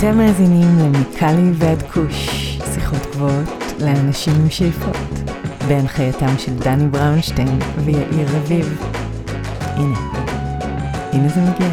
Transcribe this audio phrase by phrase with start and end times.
[0.00, 2.28] אתם מאזינים למיקלי ועד כוש,
[2.74, 3.48] שיחות גבוהות
[3.80, 4.96] לאנשים עם שאיפות,
[5.68, 8.82] בהנחייתם של דני בראונשטיין ויאיר רביב.
[9.60, 9.98] הנה,
[11.12, 11.68] הנה זה מגיע.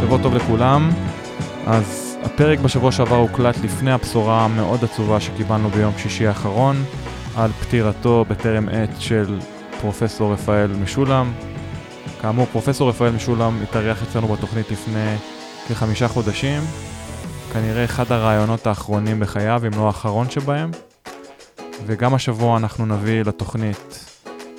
[0.00, 0.90] שבוע טוב לכולם.
[1.66, 2.01] אז
[2.42, 6.84] הפרק בשבוע שעבר הוקלט לפני הבשורה המאוד עצובה שקיבלנו ביום שישי האחרון
[7.36, 9.38] על פטירתו בטרם עת של
[9.80, 11.32] פרופסור רפאל משולם.
[12.20, 15.16] כאמור, פרופסור רפאל משולם התארח אצלנו בתוכנית לפני
[15.68, 16.62] כחמישה חודשים.
[17.52, 20.70] כנראה אחד הרעיונות האחרונים בחייו, אם לא האחרון שבהם.
[21.86, 24.04] וגם השבוע אנחנו נביא לתוכנית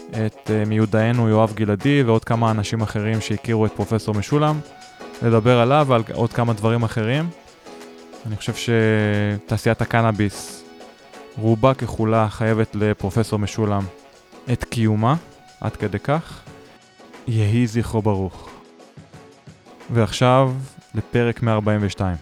[0.09, 4.59] את אה, מיודענו יואב גלעדי ועוד כמה אנשים אחרים שהכירו את פרופסור משולם.
[5.21, 7.43] לדבר עליו ועל עוד כמה דברים אחרים.
[8.26, 10.63] אני חושב שתעשיית הקנאביס,
[11.38, 13.82] רובה ככולה חייבת לפרופסור משולם
[14.54, 15.15] את קיומה,
[15.62, 16.41] עד כדי כך.
[17.27, 18.49] יהי זכרו ברוך.
[19.90, 20.54] ועכשיו
[20.96, 22.18] לפרק 142.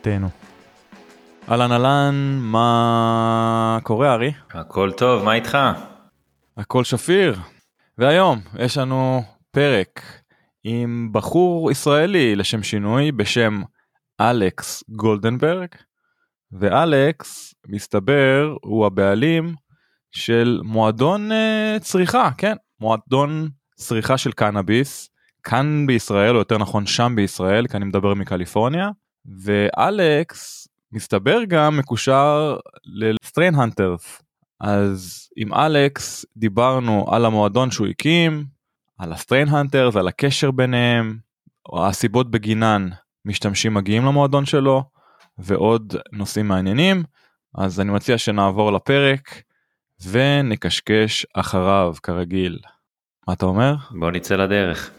[0.00, 0.28] תהנו.
[1.50, 4.32] אהלן אהלן, מה קורה ארי?
[4.50, 5.58] הכל טוב, מה איתך?
[6.56, 7.38] הכל שפיר.
[7.98, 10.02] והיום יש לנו פרק
[10.64, 13.62] עם בחור ישראלי לשם שינוי בשם
[14.30, 15.68] אלכס גולדנברג
[16.52, 19.54] ואלכס מסתבר הוא הבעלים
[20.10, 25.08] של מועדון uh, צריכה כן מועדון צריכה של קנאביס
[25.42, 28.90] כאן בישראל או יותר נכון שם בישראל כי אני מדבר מקליפורניה
[29.44, 34.22] ואלכס מסתבר גם מקושר לסטריין הנטרס
[34.60, 38.44] אז עם אלכס דיברנו על המועדון שהוא הקים
[39.02, 41.18] על ה Strain Hunters, על הקשר ביניהם,
[41.68, 42.88] או הסיבות בגינן
[43.24, 44.82] משתמשים מגיעים למועדון שלו,
[45.38, 47.02] ועוד נושאים מעניינים,
[47.54, 49.42] אז אני מציע שנעבור לפרק
[50.10, 52.58] ונקשקש אחריו כרגיל.
[53.28, 53.74] מה אתה אומר?
[54.00, 54.90] בוא נצא לדרך.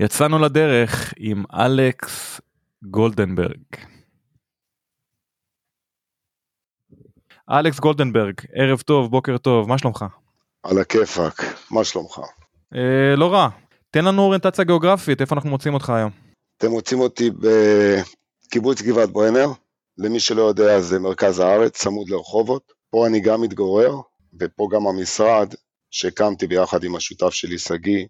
[0.00, 2.40] יצאנו לדרך עם אלכס
[2.82, 3.62] גולדנברג.
[7.50, 10.04] אלכס גולדנברג, ערב טוב, בוקר טוב, מה שלומך?
[10.62, 12.18] על הכיפאק, מה שלומך?
[12.74, 13.48] אה, לא רע.
[13.90, 16.10] תן לנו אוריינטציה גיאוגרפית, איפה אנחנו מוצאים אותך היום?
[16.62, 17.30] אתם מוצאים אותי
[18.46, 19.48] בקיבוץ גבעת ברנר,
[19.98, 22.72] למי שלא יודע זה מרכז הארץ, צמוד לרחובות.
[22.90, 23.94] פה אני גם מתגורר,
[24.40, 25.54] ופה גם המשרד
[25.90, 28.04] שהקמתי ביחד עם השותף שלי, שגיא,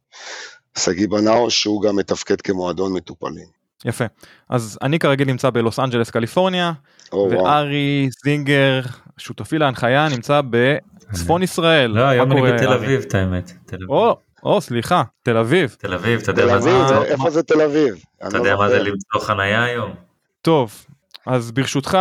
[0.79, 3.47] שגיא בנאו, שהוא גם מתפקד כמועדון מטופלים.
[3.85, 4.05] יפה.
[4.49, 6.73] אז אני כרגיל נמצא בלוס אנג'לס, קליפורניה,
[7.13, 8.81] וארי זינגר,
[9.19, 11.91] שותפי להנחיה, נמצא בצפון ישראל.
[11.91, 13.53] לא, היום אני בתל אביב, את האמת.
[13.89, 15.77] או, או, סליחה, תל אביב.
[15.79, 17.03] תל אביב, אתה יודע מה זה?
[17.03, 18.05] איפה זה תל אביב?
[18.29, 19.95] אתה יודע לא מה זה למצוא חנייה היום?
[20.43, 20.87] טוב,
[21.27, 21.99] אז ברשותך,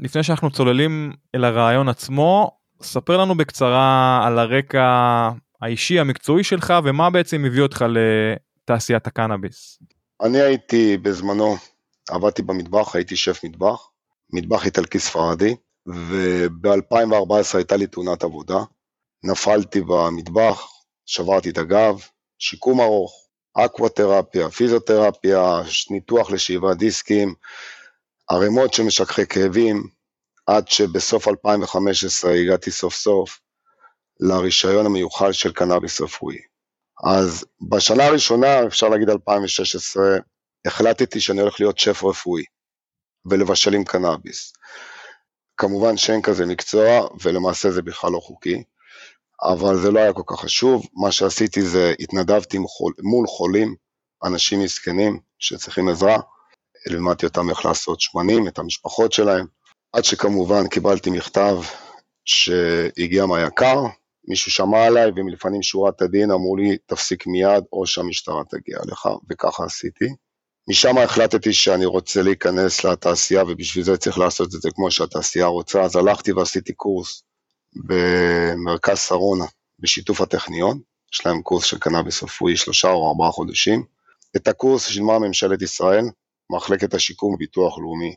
[0.00, 2.50] לפני שאנחנו צוללים אל הרעיון עצמו,
[2.82, 5.30] ספר לנו בקצרה על הרקע
[5.62, 9.78] האישי המקצועי שלך ומה בעצם הביא אותך לתעשיית הקנאביס.
[10.22, 11.56] אני הייתי בזמנו,
[12.10, 13.88] עבדתי במטבח, הייתי שף מטבח,
[14.32, 15.56] מטבח איטלקי ספרדי,
[15.86, 18.58] וב-2014 הייתה לי תאונת עבודה.
[19.24, 20.62] נפלתי במטבח,
[21.06, 22.00] שברתי את הגב,
[22.38, 27.34] שיקום ארוך, אקוואטרפיה, פיזיותרפיה, ניתוח לשאיבת דיסקים,
[28.30, 29.82] ערימות של משככי כאבים,
[30.46, 33.40] עד שבסוף 2015 הגעתי סוף סוף
[34.20, 36.38] לרישיון המיוחד של קנאביס רפואי.
[37.04, 40.02] אז בשנה הראשונה, אפשר להגיד 2016,
[40.66, 42.42] החלטתי שאני הולך להיות שף רפואי
[43.26, 44.52] ולבשל עם קנאביס.
[45.56, 48.62] כמובן שאין כזה מקצוע, ולמעשה זה בכלל לא חוקי.
[49.42, 53.74] אבל זה לא היה כל כך חשוב, מה שעשיתי זה התנדבתי חול, מול חולים,
[54.24, 56.18] אנשים מסכנים שצריכים עזרה,
[56.86, 59.46] לימדתי אותם איך לעשות שמנים, את המשפחות שלהם,
[59.92, 61.56] עד שכמובן קיבלתי מכתב
[62.24, 63.82] שהגיע מהיקר,
[64.28, 69.64] מישהו שמע עליי ומלפנים שורת הדין אמרו לי תפסיק מיד או שהמשטרה תגיע לך, וככה
[69.64, 70.04] עשיתי.
[70.68, 75.82] משם החלטתי שאני רוצה להיכנס לתעשייה ובשביל זה צריך לעשות את זה כמו שהתעשייה רוצה,
[75.82, 77.22] אז הלכתי ועשיתי קורס
[77.74, 79.44] במרכז שרונה
[79.78, 80.80] בשיתוף הטכניון,
[81.12, 83.84] יש להם קורס של קנאביס רפואי שלושה או ארבעה חודשים.
[84.36, 86.04] את הקורס שילמה ממשלת ישראל,
[86.50, 88.14] מחלקת השיקום וביטוח לאומי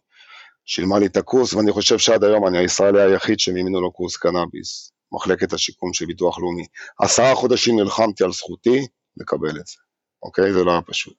[0.65, 4.91] שילמה לי את הקורס, ואני חושב שעד היום אני הישראלי היחיד שמימינו לו קורס קנאביס,
[5.11, 6.65] מחלקת השיקום של ביטוח לאומי.
[6.99, 8.87] עשרה חודשים נלחמתי על זכותי
[9.17, 9.75] לקבל את זה,
[10.23, 10.53] אוקיי?
[10.53, 11.15] זה לא היה פשוט.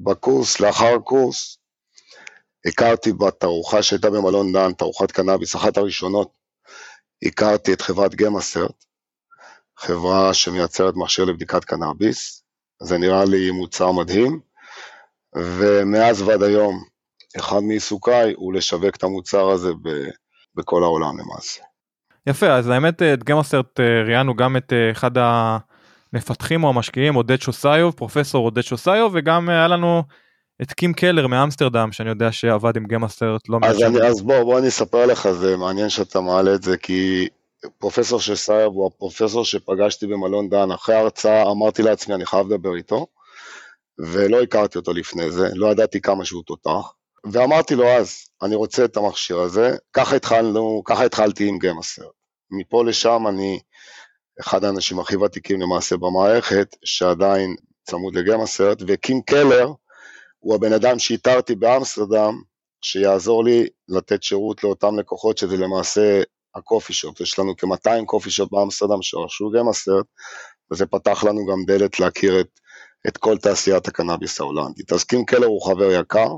[0.00, 1.58] בקורס, לאחר הקורס,
[2.66, 6.32] הכרתי בתערוכה שהייתה במלון דן, תערוכת קנאביס, אחת הראשונות
[7.22, 8.84] הכרתי את חברת גמאסרט,
[9.78, 12.42] חברה שמייצרת מכשיר לבדיקת קנאביס,
[12.82, 14.40] זה נראה לי מוצר מדהים,
[15.34, 16.84] ומאז ועד היום,
[17.38, 19.88] אחד מעיסוקיי הוא לשווק את המוצר הזה ב,
[20.54, 21.62] בכל העולם למעשה.
[22.26, 25.10] יפה, אז האמת את גמאסרט ראיינו גם את אחד
[26.12, 30.02] המפתחים או המשקיעים, עודד שוסיוב, פרופסור עודד שוסיוב, וגם היה לנו
[30.62, 34.02] את קים קלר מאמסטרדם, שאני יודע שעבד עם גמאסרט לא מעט שנים.
[34.02, 37.28] אז בוא, בוא אני אספר לך, זה מעניין שאתה מעלה את זה, כי
[37.78, 43.06] פרופסור שוסיוב הוא הפרופסור שפגשתי במלון דן, אחרי ההרצאה אמרתי לעצמי, אני חייב לדבר איתו.
[43.98, 46.92] ולא הכרתי אותו לפני זה, לא ידעתי כמה שהוא תותח,
[47.32, 52.06] ואמרתי לו אז, אני רוצה את המכשיר הזה, ככה התחלנו, ככה התחלתי עם גמאסר.
[52.50, 53.58] מפה לשם אני
[54.40, 59.72] אחד האנשים הכי ותיקים למעשה במערכת, שעדיין צמוד לגמאסרט, וקים קלר
[60.38, 62.40] הוא הבן אדם שאיתרתי באמסטרדם,
[62.82, 66.22] שיעזור לי לתת שירות לאותם לקוחות, שזה למעשה
[66.54, 70.06] הקופי שופ, יש לנו כ-200 קופי שופ באמסטרדם שרכשו גמאסרט,
[70.72, 72.48] וזה פתח לנו גם דלת להכיר את
[73.08, 74.92] את כל תעשיית הקנאביס ההולנדית.
[74.92, 76.28] אז קים קלר הוא חבר יקר,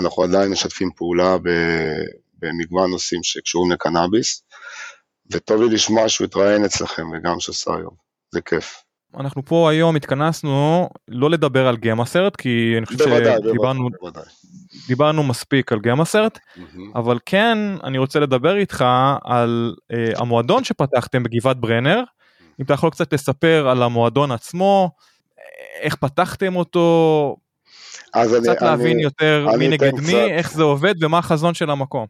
[0.00, 1.36] אנחנו עדיין משתפים פעולה
[2.38, 4.42] במגוון נושאים שקשורים לקנאביס,
[5.32, 7.94] וטוב לי לשמוע שהוא התראיין אצלכם וגם שעשה היום,
[8.30, 8.83] זה כיף.
[9.20, 13.88] אנחנו פה היום התכנסנו לא לדבר על גמה סרט כי אני חושב שדיברנו
[14.86, 16.78] דיברנו מספיק על גמה סרט mm-hmm.
[16.94, 18.84] אבל כן אני רוצה לדבר איתך
[19.24, 22.02] על uh, המועדון שפתחתם בגבעת ברנר
[22.60, 24.90] אם אתה יכול קצת לספר על המועדון עצמו
[25.80, 27.36] איך פתחתם אותו,
[28.14, 30.14] אז קצת אני, להבין אני, יותר אני מי נגד מי, קצת...
[30.30, 32.06] איך זה עובד ומה החזון של המקום.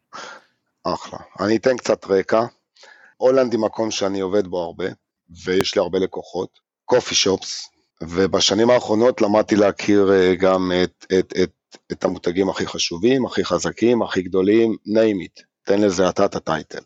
[0.84, 1.18] אחלה.
[1.40, 2.44] אני אתן קצת רקע.
[3.16, 4.84] הולנד היא מקום שאני עובד בו הרבה,
[5.44, 6.58] ויש לי הרבה לקוחות,
[6.94, 7.68] קופי שופס,
[8.02, 11.50] ובשנים האחרונות למדתי להכיר אה, גם את, את, את,
[11.92, 16.82] את המותגים הכי חשובים, הכי חזקים, הכי גדולים, name it, תן לזה אתה את הטייטל.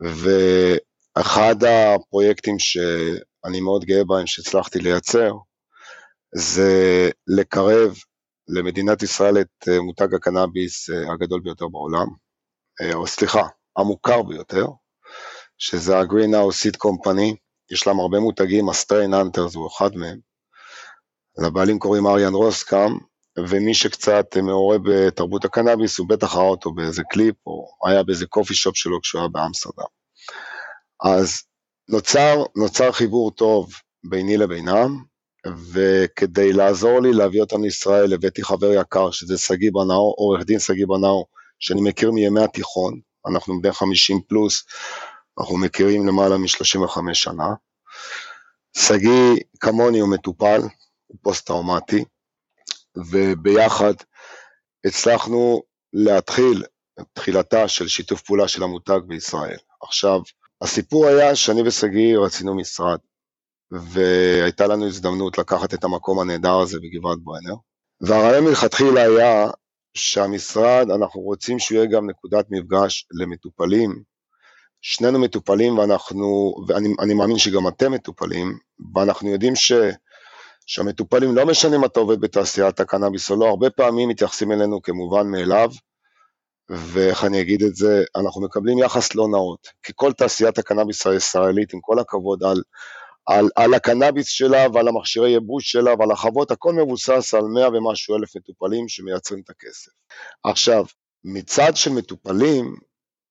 [0.00, 5.32] ואחד הפרויקטים שאני מאוד גאה בהם שהצלחתי לייצר,
[6.34, 7.94] זה לקרב
[8.48, 12.06] למדינת ישראל את אה, מותג הקנאביס אה, הגדול ביותר בעולם,
[12.94, 13.42] או סליחה,
[13.76, 14.66] המוכר ביותר,
[15.58, 20.18] שזה ה-Greenhouse Seed Company, יש להם הרבה מותגים, ה Strain Hunters הוא אחד מהם.
[21.38, 22.98] לבעלים קוראים אריאן רוסקאם,
[23.38, 28.54] ומי שקצת מעורה בתרבות הקנאביס, הוא בטח ראה אותו באיזה קליפ, או היה באיזה coffee
[28.54, 29.86] shop שלו כשהוא היה באמסטרדם.
[31.04, 31.42] אז
[31.88, 33.72] נוצר, נוצר חיבור טוב
[34.04, 35.04] ביני לבינם,
[35.72, 40.86] וכדי לעזור לי להביא אותם לישראל הבאתי חבר יקר שזה שגיא בנאו, עורך דין שגיא
[40.86, 41.26] בנאו,
[41.58, 44.64] שאני מכיר מימי התיכון, אנחנו בני 50 פלוס,
[45.40, 47.48] אנחנו מכירים למעלה מ-35 שנה.
[48.76, 50.60] שגיא כמוני הוא מטופל,
[51.06, 52.04] הוא פוסט-טראומטי,
[52.96, 53.94] וביחד
[54.86, 56.64] הצלחנו להתחיל
[57.12, 59.58] תחילתה של שיתוף פעולה של המותג בישראל.
[59.82, 60.20] עכשיו,
[60.62, 62.98] הסיפור היה שאני ושגיא רצינו משרד.
[63.70, 67.54] והייתה לנו הזדמנות לקחת את המקום הנהדר הזה בגבעת ברנר.
[68.00, 69.46] והרעיון מלכתחילה היה
[69.94, 74.02] שהמשרד, אנחנו רוצים שהוא יהיה גם נקודת מפגש למטופלים.
[74.86, 78.58] שנינו מטופלים ואנחנו, ואני מאמין שגם אתם מטופלים,
[78.94, 79.72] ואנחנו יודעים ש,
[80.66, 85.26] שהמטופלים, לא משנה אם אתה עובד בתעשיית הקנאביס או לא, הרבה פעמים מתייחסים אלינו כמובן
[85.26, 85.70] מאליו,
[86.68, 91.74] ואיך אני אגיד את זה, אנחנו מקבלים יחס לא נאות, כי כל תעשיית הקנאביס הישראלית,
[91.74, 92.62] עם כל הכבוד על
[93.26, 98.16] על, על הקנאביס שלה ועל המכשירי ייבוש שלה ועל החוות, הכל מבוסס על 100 ומשהו
[98.16, 99.90] אלף מטופלים שמייצרים את הכסף.
[100.44, 100.84] עכשיו,
[101.24, 102.76] מצד של מטופלים,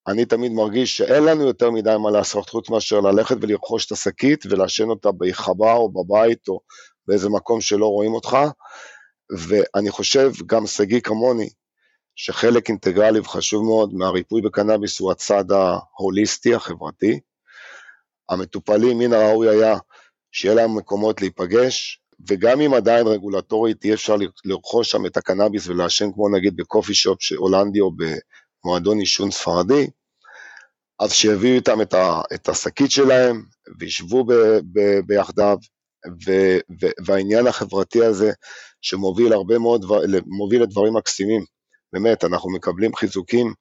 [0.07, 4.45] אני תמיד מרגיש שאין לנו יותר מדי מה לעשות חוץ מאשר ללכת ולרכוש את השקית
[4.45, 6.59] ולעשן אותה בחווה או בבית או
[7.07, 8.37] באיזה מקום שלא רואים אותך,
[9.37, 11.49] ואני חושב, גם שגיא כמוני,
[12.15, 17.19] שחלק אינטגרלי וחשוב מאוד מהריפוי בקנאביס הוא הצד ההוליסטי, החברתי,
[18.29, 19.77] המטופלים מן הראוי היה
[20.31, 26.11] שיהיה להם מקומות להיפגש, וגם אם עדיין רגולטורית אי אפשר לרכוש שם את הקנאביס ולעשן
[26.13, 27.91] כמו נגיד בקופי שופ הולנדי או
[28.63, 29.87] במועדון עישון ספרדי,
[30.99, 33.43] אז שיביאו איתם את, ה, את השקית שלהם
[33.79, 34.33] וישבו ב,
[34.73, 35.57] ב, ביחדיו,
[36.25, 36.31] ו,
[36.81, 38.31] ו, והעניין החברתי הזה
[38.81, 39.85] שמוביל הרבה מאוד,
[40.25, 41.45] מוביל לדברים מקסימים,
[41.93, 43.53] באמת, אנחנו מקבלים חיזוקים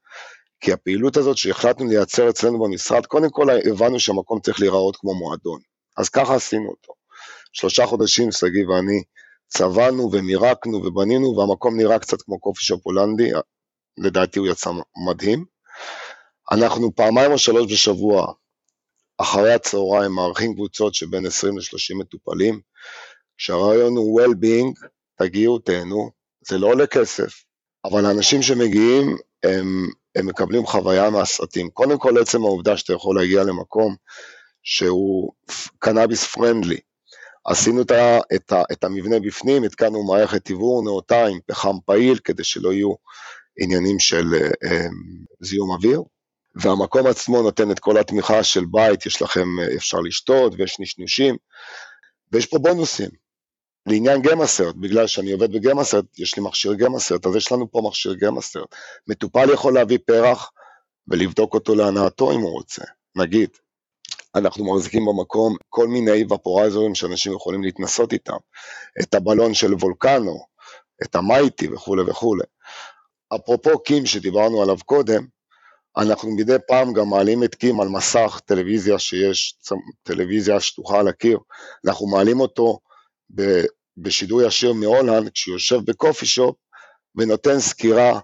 [0.61, 5.61] כי הפעילות הזאת שהחלטנו לייצר אצלנו במשרד, קודם כל הבנו שהמקום צריך להיראות כמו מועדון.
[5.97, 6.92] אז ככה עשינו אותו.
[7.52, 9.02] שלושה חודשים שגיא ואני
[9.49, 13.30] צבענו ומירקנו ובנינו, והמקום נראה קצת כמו קופי שופ הולנדי,
[13.99, 14.70] לדעתי הוא יצא
[15.06, 15.44] מדהים.
[16.52, 18.32] אנחנו פעמיים או שלוש בשבוע,
[19.18, 22.61] אחרי הצהריים, מארחים קבוצות שבין 20 ל-30 מטופלים,
[23.37, 24.87] כשהרעיון הוא well-being,
[25.18, 27.44] תגיעו, תהנו, זה לא עולה כסף,
[27.84, 31.70] אבל האנשים שמגיעים הם הם מקבלים חוויה מהסרטים.
[31.70, 33.96] קודם כל עצם העובדה שאתה יכול להגיע למקום
[34.62, 35.32] שהוא
[35.78, 36.78] קנאביס פרנדלי.
[37.44, 37.92] עשינו את,
[38.34, 42.92] את, את המבנה בפנים, התקנו מערכת עיוור נאותה עם פחם פעיל כדי שלא יהיו
[43.59, 44.87] עניינים של אה,
[45.40, 46.02] זיהום אוויר,
[46.54, 51.37] והמקום עצמו נותן את כל התמיכה של בית, יש לכם, אפשר לשתות ויש נשנושים,
[52.32, 53.11] ויש פה בונוסים.
[53.87, 58.14] לעניין גמאסרט, בגלל שאני עובד בגמאסרט, יש לי מכשיר גמאסרט, אז יש לנו פה מכשיר
[58.14, 58.75] גמאסרט.
[59.09, 60.50] מטופל יכול להביא פרח
[61.09, 62.82] ולבדוק אותו להנאתו אם הוא רוצה,
[63.16, 63.50] נגיד.
[64.35, 68.37] אנחנו מחזיקים במקום כל מיני ופורייזרים שאנשים יכולים להתנסות איתם,
[69.02, 70.47] את הבלון של וולקנו,
[71.02, 72.44] את המייטי וכולי וכולי.
[73.34, 75.26] אפרופו קים שדיברנו עליו קודם,
[75.96, 79.54] אנחנו מדי פעם גם מעלים את קים על מסך טלוויזיה שיש,
[80.02, 81.38] טלוויזיה שטוחה על הקיר,
[81.86, 82.78] אנחנו מעלים אותו
[83.96, 86.56] בשידור ישיר מהולנד, כשהוא יושב בקופי שופ
[87.14, 88.20] ונותן סקירה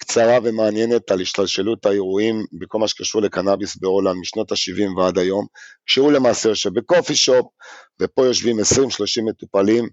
[0.00, 5.46] קצרה ומעניינת על השתלשלות האירועים בכל מה שקשור לקנאביס בהולנד משנות ה-70 ועד היום,
[5.86, 7.46] כשהוא למעשה יושב ב coffee shop,
[8.00, 8.62] ופה יושבים 20-30
[9.24, 9.88] מטופלים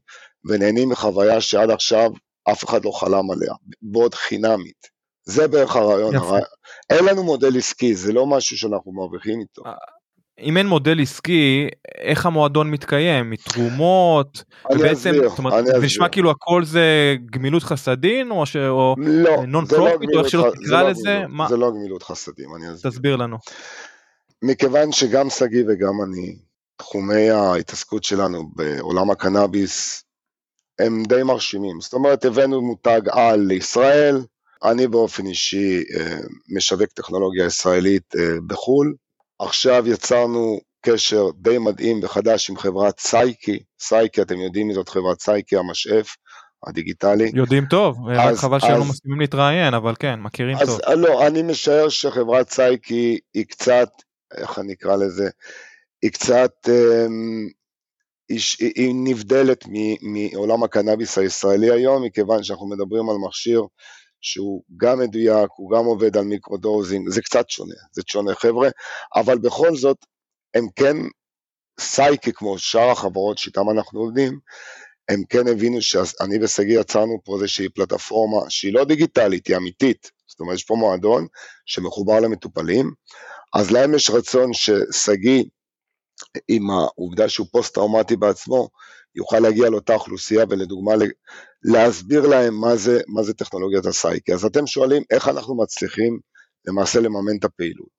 [0.46, 2.12] ונהנים מחוויה שעד עכשיו
[2.52, 3.54] אף אחד לא חלם עליה,
[3.94, 4.98] ועוד חינמית.
[5.26, 6.42] זה בערך הרעיון, הרעיון.
[6.90, 9.62] אין לנו מודל עסקי, זה לא משהו שאנחנו מרוויחים איתו.
[9.66, 9.72] אה,
[10.40, 13.30] אם אין מודל עסקי, איך המועדון מתקיים?
[13.30, 14.44] מתרומות?
[14.70, 15.86] אני ובעצם, אסביר, אומרת, אני אסביר.
[15.86, 18.56] נשמע כאילו הכל זה גמילות חסדים, או, ש...
[18.56, 21.10] או לא, non profit, או איך שלא תקרא לא לזה?
[21.10, 21.48] גמילות, מה...
[21.50, 22.92] זה לא גמילות חסדים, אני אסביר.
[22.92, 23.38] תסביר לנו.
[24.42, 26.36] מכיוון שגם שגיא וגם אני,
[26.76, 30.04] תחומי ההתעסקות שלנו בעולם הקנאביס,
[30.80, 31.82] הם די מרשימים.
[31.82, 34.18] זאת אומרת, הבאנו מותג על לישראל,
[34.64, 36.18] אני באופן אישי אה,
[36.56, 38.94] משווק טכנולוגיה ישראלית אה, בחו"ל,
[39.40, 45.22] עכשיו יצרנו קשר די מדהים וחדש עם חברת סייקי, סייקי, אתם יודעים מי זאת חברת
[45.22, 46.16] סייקי, המשאף
[46.68, 47.32] הדיגיטלי.
[47.34, 50.80] יודעים טוב, אז, רק חבל שהם לא מסכימים להתראיין, אבל כן, מכירים אז, טוב.
[50.86, 53.90] אז לא, אני משער שחברת סייקי היא קצת,
[54.38, 55.30] איך אני אקרא לזה,
[56.02, 57.48] היא קצת, אמ,
[58.30, 59.66] היא, נבדלת
[60.02, 63.62] מעולם הקנאביס הישראלי היום, מכיוון שאנחנו מדברים על מכשיר
[64.22, 68.70] שהוא גם מדויק, הוא גם עובד על microdosing, זה קצת שונה, זה שונה חבר'ה,
[69.16, 69.98] אבל בכל זאת,
[70.54, 70.98] הם כן,
[71.80, 74.40] סייקי כמו שאר החברות שאיתן אנחנו עובדים,
[75.10, 80.40] הם כן הבינו שאני ושגיא יצרנו פה איזושהי פלטפורמה שהיא לא דיגיטלית, היא אמיתית, זאת
[80.40, 81.28] אומרת יש פה מועדון
[81.66, 82.92] שמחובר למטופלים,
[83.54, 85.44] אז להם יש רצון ששגיא,
[86.48, 88.70] עם העובדה שהוא פוסט-טראומטי בעצמו,
[89.16, 90.92] יוכל להגיע לאותה אוכלוסייה ולדוגמה
[91.64, 94.34] להסביר להם מה זה, מה זה טכנולוגיית הסייקי.
[94.34, 96.20] אז אתם שואלים איך אנחנו מצליחים
[96.68, 97.98] למעשה לממן את הפעילות.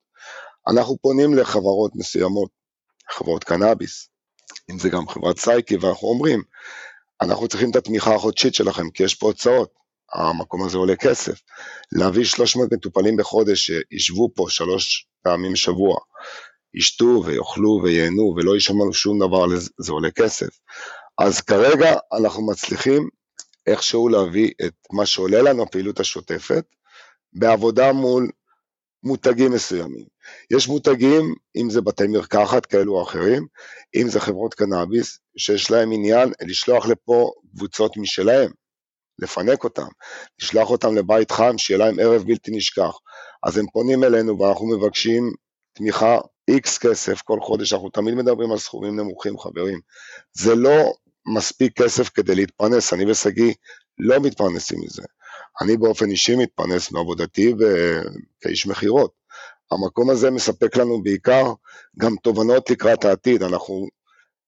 [0.67, 2.49] אנחנו פונים לחברות מסוימות,
[3.09, 4.09] חברות קנאביס,
[4.71, 6.43] אם זה גם חברת סייקי, ואנחנו אומרים,
[7.21, 9.73] אנחנו צריכים את התמיכה החודשית שלכם, כי יש פה הוצאות,
[10.13, 11.41] המקום הזה עולה כסף.
[11.91, 15.97] להביא 300 מטופלים בחודש שישבו פה שלוש פעמים בשבוע,
[16.73, 19.45] ישתו ויאכלו וייהנו ולא ישמעו שום דבר,
[19.79, 20.59] זה עולה כסף.
[21.17, 23.09] אז כרגע אנחנו מצליחים
[23.67, 26.65] איכשהו להביא את מה שעולה לנו הפעילות השוטפת
[27.33, 28.29] בעבודה מול
[29.03, 30.05] מותגים מסוימים.
[30.51, 33.47] יש מותגים, אם זה בתי מרקחת כאלו או אחרים,
[33.95, 38.51] אם זה חברות קנאביס, שיש להם עניין לשלוח לפה קבוצות משלהם,
[39.19, 39.87] לפנק אותם,
[40.41, 42.97] לשלוח אותם לבית חם, שיהיה להם ערב בלתי נשכח.
[43.43, 45.31] אז הם פונים אלינו ואנחנו מבקשים
[45.73, 46.19] תמיכה
[46.49, 49.79] איקס כסף כל חודש, אנחנו תמיד מדברים על סכומים נמוכים חברים.
[50.33, 50.93] זה לא
[51.25, 53.53] מספיק כסף כדי להתפרנס, אני ושגיא
[53.97, 55.03] לא מתפרנסים מזה.
[55.61, 57.53] אני באופן אישי מתפרנס מעבודתי
[58.41, 59.11] כאיש מכירות.
[59.71, 61.53] המקום הזה מספק לנו בעיקר
[61.99, 63.87] גם תובנות לקראת העתיד, אנחנו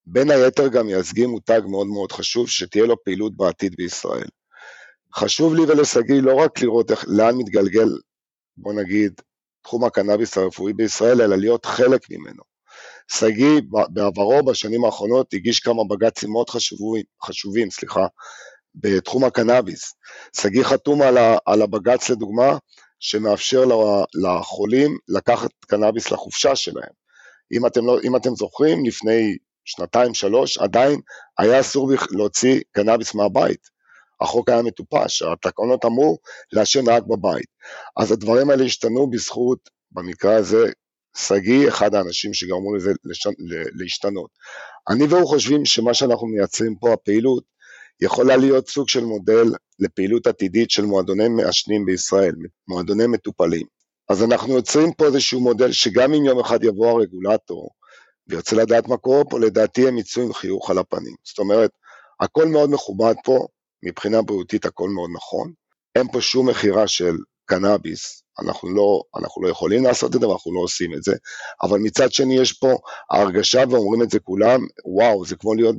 [0.06, 4.28] בין היתר גם מייצגים מותג מאוד מאוד חשוב שתהיה לו פעילות בעתיד בישראל.
[5.14, 7.88] חשוב לי ולשגיא לא רק לראות איך, לאן מתגלגל,
[8.56, 9.20] בוא נגיד,
[9.62, 12.42] תחום הקנאביס הרפואי בישראל, אלא להיות חלק ממנו.
[13.12, 18.06] שגיא בעברו בשנים האחרונות הגיש כמה בג"צים מאוד חשובים, חשובים סליחה,
[18.74, 19.94] בתחום הקנאביס.
[20.40, 22.58] שגיא חתום על, על הבג"ץ לדוגמה,
[23.00, 23.64] שמאפשר
[24.14, 26.92] לחולים לקחת קנאביס לחופשה שלהם.
[27.52, 31.00] אם אתם, לא, אם אתם זוכרים, לפני שנתיים, שלוש, עדיין
[31.38, 33.71] היה אסור להוציא קנאביס מהבית.
[34.22, 36.18] החוק היה מטופש, התקנות אמרו
[36.52, 37.46] לעשן רק בבית.
[37.96, 40.70] אז הדברים האלה השתנו בזכות, במקרה הזה,
[41.16, 43.30] שגיא אחד האנשים שגרמו לזה לשנ...
[43.74, 44.30] להשתנות.
[44.88, 47.44] אני והוא חושבים שמה שאנחנו מייצרים פה, הפעילות,
[48.00, 49.44] יכולה להיות סוג של מודל
[49.78, 52.34] לפעילות עתידית של מועדוני מעשנים בישראל,
[52.68, 53.66] מועדוני מטופלים.
[54.08, 57.70] אז אנחנו יוצרים פה איזשהו מודל שגם אם יום אחד יבוא הרגולטור
[58.28, 61.14] וירצה לדעת מה קורה פה, לדעתי הם יצאו עם חיוך על הפנים.
[61.24, 61.70] זאת אומרת,
[62.20, 63.46] הכל מאוד מכובד פה,
[63.82, 65.52] מבחינה בריאותית הכל מאוד נכון,
[65.96, 70.54] אין פה שום מכירה של קנאביס, אנחנו לא, אנחנו לא יכולים לעשות את זה ואנחנו
[70.54, 71.12] לא עושים את זה,
[71.62, 72.76] אבל מצד שני יש פה
[73.10, 75.76] ההרגשה, ואומרים את זה כולם, וואו, זה כמו להיות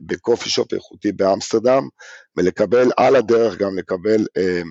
[0.00, 1.88] בקופי שופ איכותי באמסטרדם,
[2.36, 4.70] ולקבל על הדרך גם לקבל אמ,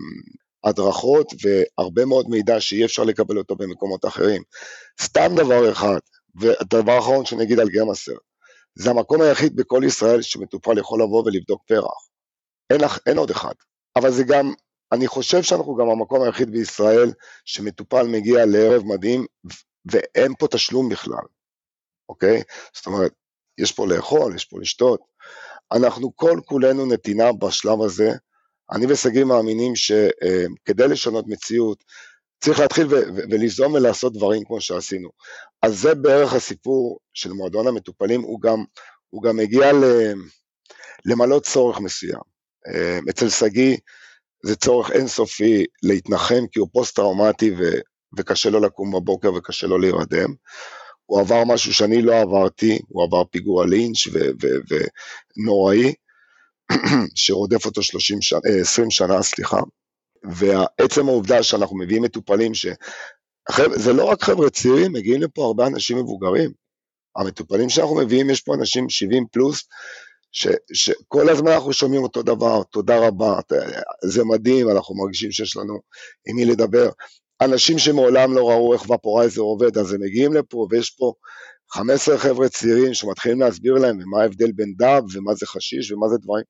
[0.64, 4.42] הדרכות והרבה מאוד מידע שאי אפשר לקבל אותו במקומות אחרים.
[5.02, 6.00] סתם דבר אחד,
[6.42, 8.16] ודבר אחרון שאני אגיד על גרמאסר,
[8.76, 12.08] זה המקום היחיד בכל ישראל שמטופל יכול לבוא ולבדוק פרח.
[12.70, 13.54] אין, אין עוד אחד.
[13.96, 14.54] אבל זה גם,
[14.92, 17.12] אני חושב שאנחנו גם המקום היחיד בישראל
[17.46, 19.26] שמטופל מגיע לערב מדהים
[19.86, 21.26] ואין פה תשלום בכלל,
[22.10, 22.44] אוקיי?
[22.76, 23.12] זאת אומרת,
[23.58, 25.02] יש פה לאכול, יש פה לשתות.
[25.72, 28.12] אנחנו כל כולנו נתינה בשלב הזה.
[28.72, 31.84] אני ושגיא מאמינים שכדי אה, לשנות מציאות,
[32.40, 32.88] צריך להתחיל
[33.32, 35.10] וליזום ולעשות דברים כמו שעשינו.
[35.62, 38.64] אז זה בערך הסיפור של מועדון המטופלים, הוא גם,
[39.10, 39.72] הוא גם מגיע
[41.06, 42.22] למלא צורך מסוים.
[42.68, 43.78] אה, אצל שגיא
[44.44, 47.64] זה צורך אינסופי להתנחם כי הוא פוסט-טראומטי ו,
[48.18, 50.34] וקשה לו לקום בבוקר וקשה לו להירדם.
[51.06, 53.98] הוא עבר משהו שאני לא עברתי, הוא עבר פיגוע לינץ'
[55.38, 55.94] ונוראי,
[57.16, 59.60] שרודף אותו 30 שנה, 20 שנה, סליחה.
[60.32, 62.66] ועצם העובדה שאנחנו מביאים מטופלים ש...
[63.76, 66.52] זה לא רק חבר'ה צעירים, מגיעים לפה הרבה אנשים מבוגרים.
[67.16, 69.64] המטופלים שאנחנו מביאים, יש פה אנשים 70 פלוס,
[70.32, 73.40] ש, שכל הזמן אנחנו שומעים אותו דבר, תודה רבה,
[74.04, 75.80] זה מדהים, אנחנו מרגישים שיש לנו
[76.28, 76.90] עם מי לדבר.
[77.42, 81.14] אנשים שמעולם לא ראו איך ופורייזר עובד, אז הם מגיעים לפה ויש פה
[81.72, 86.18] 15 חבר'ה צעירים שמתחילים להסביר להם מה ההבדל בין דב ומה זה חשיש ומה זה
[86.18, 86.44] דברים.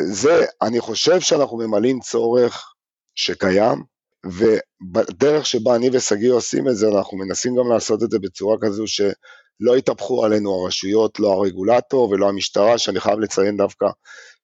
[0.00, 2.72] זה, אני חושב שאנחנו ממלאים צורך
[3.14, 3.82] שקיים,
[4.26, 8.86] ובדרך שבה אני ושגיא עושים את זה, אנחנו מנסים גם לעשות את זה בצורה כזו
[8.86, 13.86] שלא יתהפכו עלינו הרשויות, לא הרגולטור ולא המשטרה, שאני חייב לציין דווקא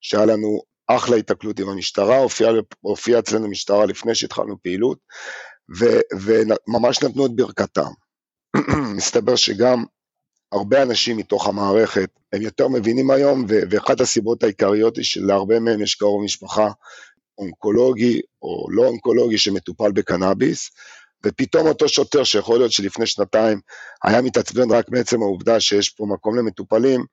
[0.01, 4.99] שהיה לנו אחלה התקלות עם המשטרה, הופיעה הופיע אצלנו משטרה לפני שהתחלנו פעילות,
[5.79, 5.85] ו,
[6.21, 7.91] וממש נתנו את ברכתם.
[8.97, 9.85] מסתבר שגם
[10.57, 15.83] הרבה אנשים מתוך המערכת, הם יותר מבינים היום, ו- ואחת הסיבות העיקריות היא שלהרבה מהם
[15.83, 16.69] יש קרוב משפחה
[17.39, 20.71] אונקולוגי או לא אונקולוגי שמטופל בקנאביס,
[21.27, 23.61] ופתאום אותו שוטר שיכול להיות שלפני שנתיים
[24.05, 27.05] היה מתעצבן רק מעצם העובדה שיש פה מקום למטופלים,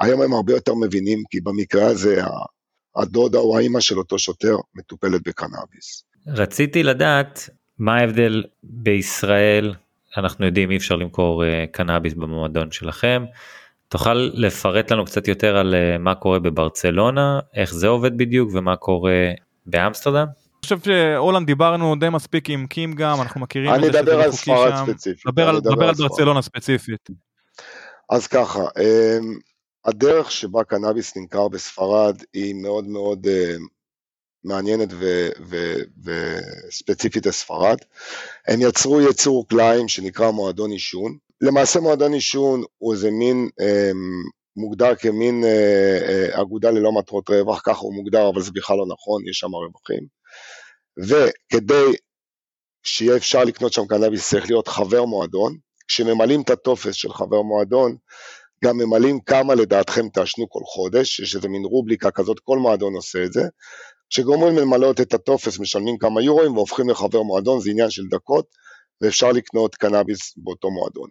[0.00, 2.22] היום הם הרבה יותר מבינים, כי במקרה הזה
[2.96, 6.04] הדודה או האימא של אותו שוטר מטופלת בקנאביס.
[6.26, 9.74] רציתי לדעת מה ההבדל בישראל,
[10.16, 13.24] אנחנו יודעים אי אפשר למכור uh, קנאביס במועדון שלכם,
[13.88, 18.76] תוכל לפרט לנו קצת יותר על uh, מה קורה בברצלונה, איך זה עובד בדיוק ומה
[18.76, 19.30] קורה
[19.66, 20.26] באמסטרדם?
[20.26, 24.04] אני חושב שהולנד דיברנו די מספיק עם קים גם, אנחנו מכירים את זה שזה חוקי
[24.04, 24.10] שם.
[24.10, 25.26] אני אדבר על ספרד ספציפית.
[25.26, 25.60] דבר על
[25.98, 27.10] ברצלונה ספציפית.
[28.10, 29.38] אז ככה, אמ,
[29.84, 33.26] הדרך שבה קנאביס נמכר בספרד היא מאוד מאוד
[34.44, 34.88] מעניינת
[36.04, 37.76] וספציפית לספרד.
[38.48, 41.16] הם יצרו יצור קליים שנקרא מועדון עישון.
[41.40, 43.96] למעשה מועדון עישון הוא איזה מין, um,
[44.56, 48.86] מוגדר כמין uh, uh, אגודה ללא מטרות רווח, ככה הוא מוגדר, אבל זה בכלל לא
[48.88, 50.06] נכון, יש שם רווחים.
[50.98, 51.96] וכדי
[52.84, 55.56] שיהיה אפשר לקנות שם קנאביס צריך להיות חבר מועדון.
[55.88, 57.96] כשממלאים את הטופס של חבר מועדון,
[58.64, 63.24] גם ממלאים כמה לדעתכם תעשנו כל חודש, יש איזה מין רובריקה כזאת, כל מועדון עושה
[63.24, 63.42] את זה.
[64.10, 68.46] כשגומרים למלאות את הטופס משלמים כמה יורוים והופכים לחבר מועדון, זה עניין של דקות,
[69.00, 71.10] ואפשר לקנות קנאביס באותו מועדון.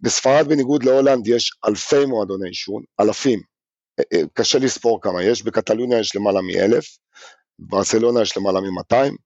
[0.00, 3.40] בספרד בניגוד להולנד יש אלפי מועדוני עישון, אלפים,
[3.98, 6.84] אה, אה, קשה לספור כמה יש, בקטלוניה יש למעלה מאלף,
[7.58, 9.16] בברסלונה יש למעלה ממאתיים.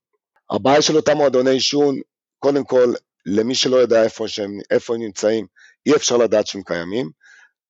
[0.50, 2.00] הבעיה של אותם מועדוני עישון,
[2.38, 2.92] קודם כל,
[3.26, 5.46] למי שלא יודע איפה, שהם, איפה הם נמצאים,
[5.86, 7.10] אי אפשר לדעת שהם קיימים.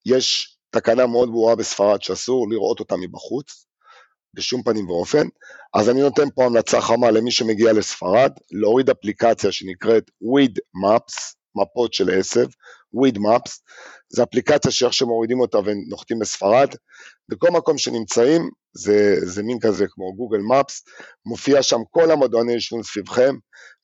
[0.07, 3.66] יש תקנה מאוד ברורה בספרד שאסור לראות אותה מבחוץ,
[4.35, 5.27] בשום פנים ואופן,
[5.75, 11.95] אז אני נותן פה המלצה חמה למי שמגיע לספרד, להוריד אפליקציה שנקראת weed maps, מפות
[11.95, 12.47] של עשב,
[12.97, 13.51] weed maps,
[14.09, 16.69] זו אפליקציה שאיך שמורידים אותה ונוחתים בספרד,
[17.29, 20.83] בכל מקום שנמצאים, זה, זה מין כזה כמו גוגל מפס,
[21.27, 23.35] מופיע שם כל המדעני עישון סביבכם,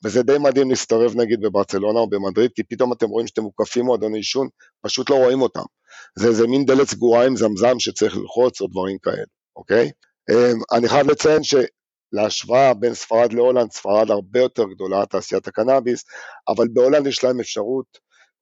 [0.05, 4.19] וזה די מדהים להסתובב נגיד בברצלונה או במדריד, כי פתאום אתם רואים שאתם מוקפים מועדוני
[4.19, 4.49] עישון,
[4.83, 5.65] פשוט לא רואים אותם.
[6.19, 9.25] זה איזה מין דלת סגורה עם זמזם שצריך ללחוץ או דברים כאלה,
[9.57, 9.91] אוקיי?
[10.31, 16.05] אמ, אני חייב לציין שלהשוואה בין ספרד להולנד, ספרד הרבה יותר גדולה, תעשיית הקנאביס,
[16.49, 17.99] אבל בהולנד יש להם אפשרות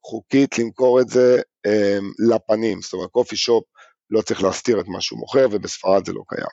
[0.06, 3.64] חוקית למכור את זה אמ, לפנים, זאת אומרת קופי שופ
[4.10, 6.48] לא צריך להסתיר את מה שהוא מוכר ובספרד זה לא קיים.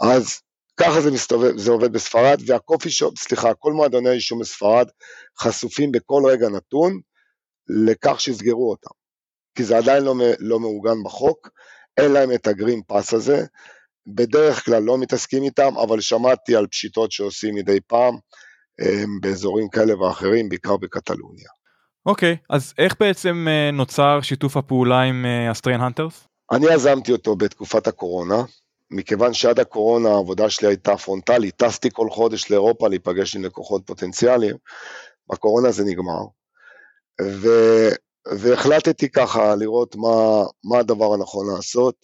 [0.00, 0.40] אז
[0.76, 4.88] ככה זה מסתובב, זה עובד בספרד, והקופי שופ, סליחה, כל מועדוני האישום בספרד
[5.38, 7.00] חשופים בכל רגע נתון
[7.68, 8.90] לכך שיסגרו אותם.
[9.54, 11.48] כי זה עדיין לא, לא מעוגן בחוק,
[11.96, 13.44] אין להם את הגרין פס הזה,
[14.06, 18.14] בדרך כלל לא מתעסקים איתם, אבל שמעתי על פשיטות שעושים מדי פעם
[19.20, 21.48] באזורים כאלה ואחרים, בעיקר בקטלוניה.
[22.06, 26.28] אוקיי, okay, אז איך בעצם אה, נוצר שיתוף הפעולה עם ה Strain אה, Hunters?
[26.52, 28.42] אני יזמתי אותו בתקופת הקורונה,
[28.90, 34.56] מכיוון שעד הקורונה העבודה שלי הייתה פרונטלית, טסתי כל חודש לאירופה להיפגש עם לקוחות פוטנציאליים,
[35.32, 36.22] בקורונה זה נגמר.
[37.22, 37.48] ו,
[38.38, 41.94] והחלטתי ככה לראות מה, מה הדבר הנכון לעשות.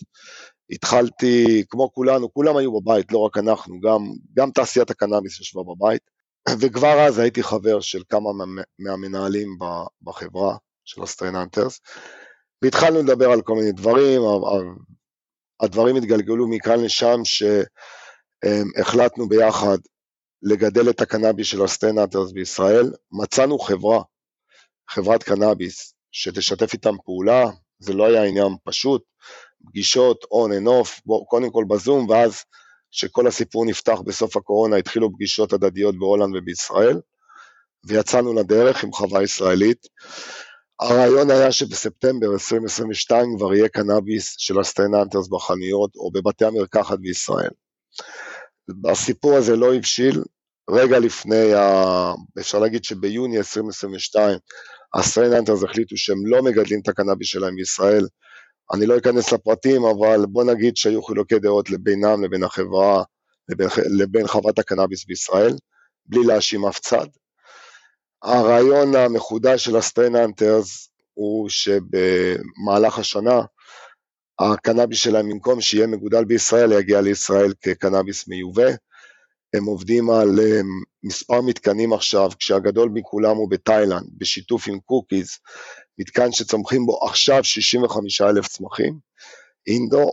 [0.70, 3.98] התחלתי, כמו כולנו, כולם היו בבית, לא רק אנחנו, גם,
[4.34, 6.02] גם תעשיית הקנאביס ישבה בבית,
[6.60, 9.58] וכבר אז הייתי חבר של כמה מה, מהמנהלים
[10.02, 11.80] בחברה של ה Strain Hunters,
[12.62, 14.22] והתחלנו לדבר על כל מיני דברים,
[15.60, 17.20] הדברים התגלגלו מכאן לשם
[18.44, 19.78] שהחלטנו ביחד
[20.42, 24.02] לגדל את הקנאביס של ה Strain Hunters בישראל, מצאנו חברה,
[24.88, 27.44] חברת קנאביס, שתשתף איתם פעולה,
[27.78, 29.02] זה לא היה עניין פשוט,
[29.70, 32.44] פגישות on and off, בוא, קודם כל בזום, ואז
[32.90, 37.00] שכל הסיפור נפתח בסוף הקורונה, התחילו פגישות הדדיות בהולנד ובישראל,
[37.84, 39.86] ויצאנו לדרך עם חווה ישראלית.
[40.80, 46.98] הרעיון היה שבספטמבר 2022 כבר יהיה קנאביס של ה Strain Hunters בחנויות או בבתי המרקחת
[46.98, 47.50] בישראל.
[48.84, 50.22] הסיפור הזה לא הבשיל,
[50.70, 52.12] רגע לפני, ה...
[52.38, 54.38] אפשר להגיד שביוני 2022
[54.94, 58.06] ה Strain Hunters החליטו שהם לא מגדלים את הקנאביס שלהם בישראל.
[58.72, 63.02] אני לא אכנס לפרטים, אבל בוא נגיד שהיו חילוקי דעות לבינם לבין החברה,
[63.48, 65.56] לבין, לבין חברת הקנאביס בישראל,
[66.06, 67.06] בלי להאשים אף צד.
[68.22, 73.40] הרעיון המחודש של ה Strain Hunters הוא שבמהלך השנה
[74.38, 78.68] הקנאביס שלהם במקום שיהיה מגודל בישראל יגיע לישראל כקנאביס מיובא.
[79.54, 80.28] הם עובדים על
[81.02, 85.30] מספר מתקנים עכשיו, כשהגדול מכולם הוא בתאילנד, בשיתוף עם Cookies,
[85.98, 88.98] מתקן שצומחים בו עכשיו 65 אלף צמחים,
[89.66, 90.10] indoor,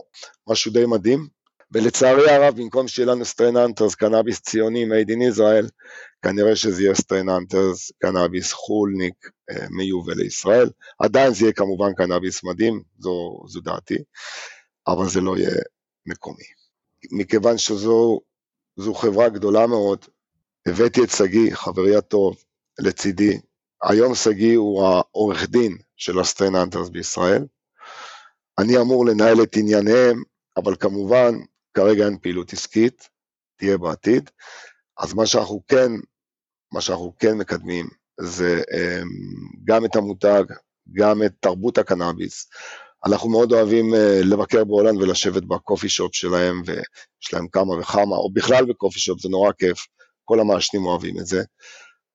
[0.48, 1.36] משהו די מדהים.
[1.72, 5.68] ולצערי הרב, במקום שיהיה לנו Strain Hunters קנאביס ציוני made in Israel,
[6.22, 9.14] כנראה שזה יהיה Strain Hunters קנאביס חו"לניק
[9.50, 10.70] אה, מיובא לישראל.
[10.98, 13.96] עדיין זה יהיה כמובן קנאביס מדהים, זו, זו דעתי,
[14.88, 15.50] אבל זה לא יהיה
[16.06, 16.44] מקומי.
[17.12, 18.20] מכיוון שזו
[18.94, 20.04] חברה גדולה מאוד,
[20.68, 22.36] הבאתי את שגיא, חברי הטוב,
[22.78, 23.40] לצידי.
[23.82, 27.44] היום שגיא הוא העורך דין של ה Strain Hunters בישראל.
[28.58, 30.22] אני אמור לנהל את ענייניהם,
[30.56, 31.34] אבל כמובן
[31.74, 33.08] כרגע אין פעילות עסקית,
[33.56, 34.30] תהיה בעתיד.
[34.98, 35.92] אז מה שאנחנו כן,
[36.72, 37.86] מה שאנחנו כן מקדמים
[38.20, 39.08] זה אמ,
[39.64, 40.44] גם את המותג,
[40.92, 42.48] גם את תרבות הקנאביס.
[43.06, 48.30] אנחנו מאוד אוהבים אה, לבקר בהולנד ולשבת בקופי שופ שלהם, ויש להם כמה וכמה, או
[48.32, 49.86] בכלל בקופי שופ, זה נורא כיף,
[50.24, 51.42] כל המעשנים אוהבים את זה.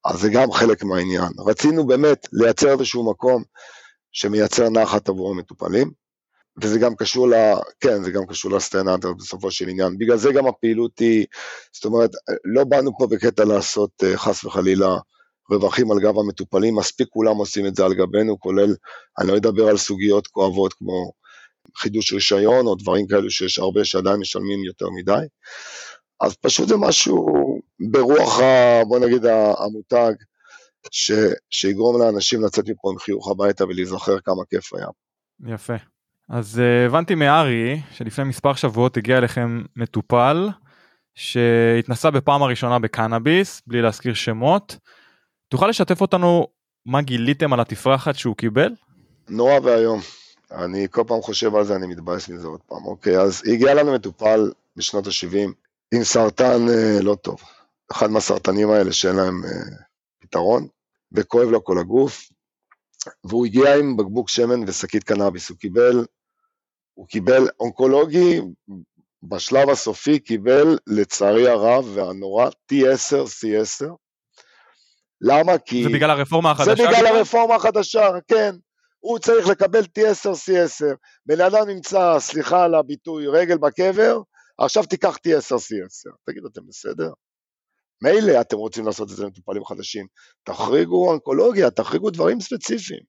[0.06, 1.32] אז זה גם חלק מהעניין.
[1.48, 3.44] רצינו באמת לייצר איזשהו מקום
[4.12, 5.92] שמייצר נחת עבור המטופלים,
[6.62, 7.34] וזה גם קשור ל...
[7.80, 9.98] כן, זה גם קשור לסטנדרט בסופו של עניין.
[9.98, 11.26] בגלל זה גם הפעילות היא,
[11.74, 12.10] זאת אומרת,
[12.46, 14.98] לא באנו פה בקטע לעשות אה, חס וחלילה
[15.52, 18.76] רווחים על גב המטופלים, מספיק כולם עושים את זה על גבנו, כולל,
[19.20, 21.12] אני לא אדבר על סוגיות כואבות כמו
[21.78, 25.26] חידוש רישיון או דברים כאלו שיש הרבה שעדיין משלמים יותר מדי.
[26.22, 27.26] אז פשוט זה משהו
[27.80, 29.26] ברוח, ה, בוא נגיד,
[29.58, 30.14] המותג,
[30.92, 31.12] ש,
[31.50, 34.88] שיגרום לאנשים לצאת מפה עם חיוך הביתה ולהיזכר כמה כיף היה.
[35.46, 35.74] יפה.
[36.30, 40.50] אז uh, הבנתי מארי שלפני מספר שבועות הגיע אליכם מטופל
[41.16, 44.78] שהתנסה בפעם הראשונה בקנאביס בלי להזכיר שמות.
[45.48, 46.48] תוכל לשתף אותנו
[46.86, 48.74] מה גיליתם על התפרחת שהוא קיבל?
[49.30, 50.00] נורא ואיום.
[50.52, 52.86] אני כל פעם חושב על זה, אני מתבאס מזה עוד פעם.
[52.86, 55.50] אוקיי, אז הגיע לנו מטופל בשנות ה-70
[55.94, 57.42] עם סרטן uh, לא טוב.
[57.92, 59.84] אחד מהסרטנים האלה שאין להם uh,
[60.22, 60.68] פתרון,
[61.12, 62.30] וכואב לו כל הגוף,
[63.24, 65.50] והוא הגיע עם בקבוק שמן ושקית קנאביס.
[65.50, 66.06] הוא קיבל
[66.94, 68.42] הוא קיבל אונקולוגי,
[69.24, 73.88] בשלב הסופי קיבל, לצערי הרב והנורא, T10, C10.
[75.22, 75.58] למה?
[75.58, 75.84] כי...
[75.84, 76.76] זה בגלל הרפורמה החדשה?
[76.76, 78.56] זה בגלל הרפורמה החדשה, כן.
[79.00, 80.96] הוא צריך לקבל T10, C10.
[81.26, 84.22] בן אדם נמצא, סליחה על הביטוי, רגל בקבר,
[84.66, 86.12] עכשיו תיקח T10, C10.
[86.26, 87.12] תגידו, אתם בסדר?
[88.04, 90.08] מילא אתם רוצים לעשות את זה למטופלים חדשים,
[90.44, 93.02] תחריגו אונקולוגיה, תחריגו דברים ספציפיים.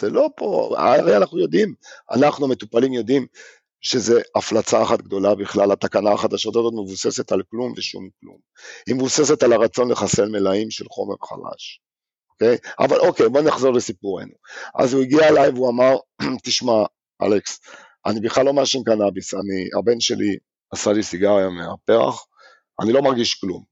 [0.00, 1.74] זה לא פה, הרי אנחנו יודעים,
[2.10, 3.26] אנחנו המטופלים יודעים
[3.80, 8.38] שזה הפלצה אחת גדולה בכלל, התקנה החדשות הזאת מבוססת על כלום ושום כלום.
[8.86, 11.80] היא מבוססת על הרצון לחסל מלאים של חומר חלש,
[12.30, 12.56] אוקיי?
[12.78, 14.32] אבל אוקיי, בוא נחזור לסיפורנו.
[14.74, 15.96] אז הוא הגיע אליי והוא אמר,
[16.44, 16.72] תשמע,
[17.22, 17.60] אלכס,
[18.06, 20.36] אני בכלל לא מעשן קנאביס, אני, הבן שלי
[20.70, 22.26] עשה לי סיגריה מהפרח,
[22.82, 23.64] אני לא מרגיש כלום.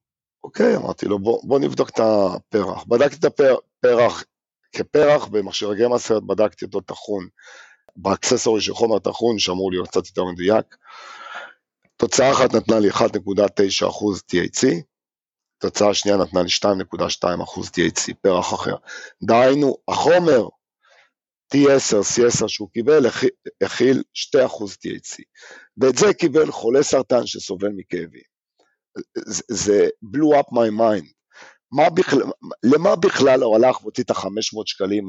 [0.44, 2.85] אוקיי, אמרתי לו, בוא, בוא נבדוק את הפרח.
[2.85, 4.24] בדקתי את הפרח,
[4.72, 7.28] כפרח במכשיר גמאסרט בדקתי אותו טחון,
[7.96, 10.76] באקססורי של חומר טחון שאמור להיות קצת יותר מדויק.
[11.96, 12.98] תוצאה אחת נתנה לי 1.9%
[14.32, 14.66] THC,
[15.59, 18.76] תוצאה שנייה נתנה לי 2.2% THC, פרח אחר.
[19.22, 20.48] דהיינו, החומר
[21.54, 23.06] T10, C10 שהוא קיבל,
[23.62, 24.02] הכיל
[24.37, 25.22] 2% THC,
[25.80, 28.22] ואת זה קיבל חולה סרטן שסובל מכאבים.
[29.16, 31.12] זה, זה blew up my mind.
[31.72, 32.22] מה בכלל,
[32.62, 35.06] למה בכלל הוא הלך והוציא את ה-500 שקלים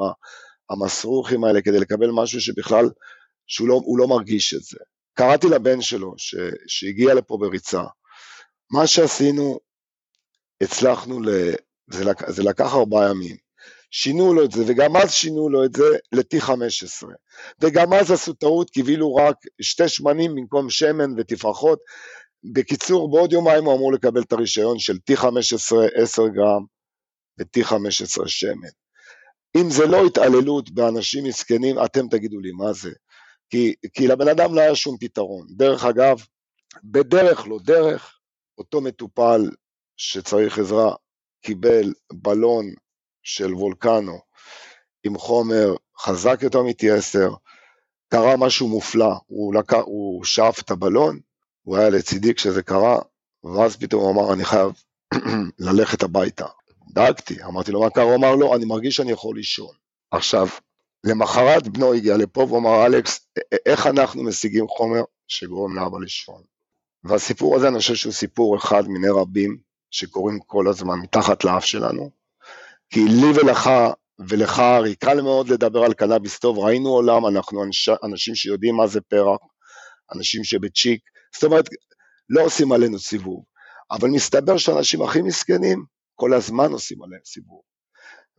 [0.70, 2.90] המסרוכים האלה כדי לקבל משהו שבכלל,
[3.48, 4.78] שהוא לא, לא מרגיש את זה.
[5.14, 6.36] קראתי לבן שלו ש,
[6.68, 7.84] שהגיע לפה בריצה.
[8.72, 9.60] מה שעשינו,
[10.64, 11.30] הצלחנו, ל,
[11.92, 13.47] זה, לק, זה לקח ארבעה ימים.
[13.92, 17.08] שינו לו את זה, וגם אז שינו לו את זה ל-T15.
[17.62, 21.80] וגם אז עשו טעות, קיבלו רק שתי שמנים במקום שמן ותפרחות.
[22.54, 26.64] בקיצור, בעוד יומיים הוא אמור לקבל את הרישיון של T15 10 גרם
[27.40, 28.70] ו-T15 שמן.
[29.58, 32.92] אם זה לא התעללות באנשים מסכנים, אתם תגידו לי מה זה.
[33.50, 35.48] כי, כי לבן אדם לא היה שום פתרון.
[35.50, 36.18] דרך אגב,
[36.84, 38.20] בדרך לא דרך,
[38.58, 39.42] אותו מטופל
[39.98, 40.96] שצריך עזרה
[41.42, 42.66] קיבל בלון
[43.28, 44.20] של וולקנו
[45.04, 47.36] עם חומר חזק יותר מ-T10,
[48.10, 49.74] קרה משהו מופלא, הוא, לק...
[49.74, 51.20] הוא שאף את הבלון,
[51.64, 53.00] הוא היה לצידי כשזה קרה,
[53.44, 54.72] ואז פתאום הוא אמר, אני חייב
[55.60, 56.46] ללכת הביתה.
[56.94, 58.04] דאגתי, אמרתי לו, מה קרה?
[58.04, 59.76] הוא אמר, לא, אני מרגיש שאני יכול לישון.
[60.12, 60.48] עכשיו,
[61.04, 63.28] למחרת בנו הגיע לפה והוא אמר, אלכס,
[63.66, 66.42] איך אנחנו משיגים חומר שגורם לאבא לישון?
[67.04, 69.58] והסיפור הזה, אני חושב שהוא סיפור אחד מיני רבים
[69.92, 72.17] שקורים כל הזמן מתחת לאף שלנו,
[72.90, 73.70] כי לי ולך,
[74.30, 78.88] ולך ארי, קל מאוד לדבר על קנאביס טוב, ראינו עולם, אנחנו אנש, אנשים שיודעים מה
[78.88, 79.40] זה פרח,
[80.16, 81.02] אנשים שבצ'יק,
[81.34, 81.70] זאת אומרת,
[82.30, 83.44] לא עושים עלינו סיבוב,
[83.92, 85.84] אבל מסתבר שהאנשים הכי מסכנים,
[86.16, 87.62] כל הזמן עושים עליהם סיבוב.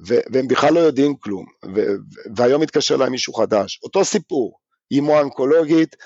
[0.08, 1.94] ו- והם בכלל לא יודעים כלום, ו-
[2.36, 4.58] והיום מתקשר להם מישהו חדש, אותו סיפור,
[4.90, 5.96] אימו אונקולוגית,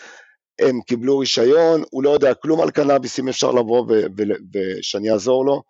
[0.58, 3.86] הם קיבלו רישיון, הוא לא יודע כלום על קנאביס, אם אפשר לבוא
[4.52, 5.62] ושאני אעזור לו,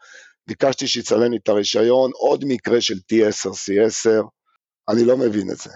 [0.46, 4.11] ביקשתי שיצלם לי את הרישיון, עוד מקרה של T10, C10,
[4.88, 5.70] אני לא מבין את זה.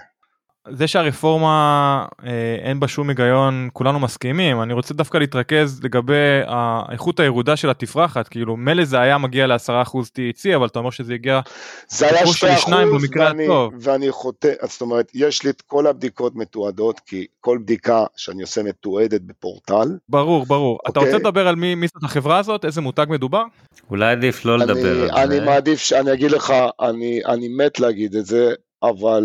[0.70, 7.20] זה שהרפורמה אה, אין בה שום היגיון כולנו מסכימים אני רוצה דווקא להתרכז לגבי האיכות
[7.20, 11.40] הירודה של התפרחת כאילו מילא זה היה מגיע ל-10% THC אבל אתה אומר שזה הגיע
[11.88, 12.24] זה היה
[12.66, 12.70] 2%
[13.18, 13.46] ואני,
[13.80, 18.62] ואני חוטא זאת אומרת יש לי את כל הבדיקות מתועדות כי כל בדיקה שאני עושה
[18.62, 20.92] מתועדת בפורטל ברור ברור אוקיי?
[20.92, 23.42] אתה רוצה לדבר על מי, מי זאת החברה הזאת איזה מותג מדובר?
[23.90, 25.36] אולי עדיף לא לדבר אני, על אני זה.
[25.36, 29.22] אני מעדיף שאני אגיד לך אני, אני מת להגיד את זה אבל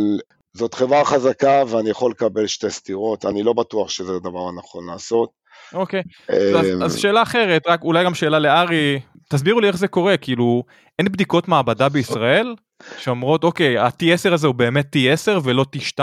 [0.53, 5.29] זאת חברה חזקה ואני יכול לקבל שתי סטירות, אני לא בטוח שזה הדבר הנכון לעשות.
[5.73, 9.87] אוקיי, אז, אמ, אז שאלה אחרת, רק אולי גם שאלה לארי, תסבירו לי איך זה
[9.87, 10.63] קורה, כאילו
[10.99, 12.55] אין בדיקות מעבדה בישראל
[12.97, 15.99] שאומרות אוקיי ה-T10 הזה הוא באמת T10 ולא T2?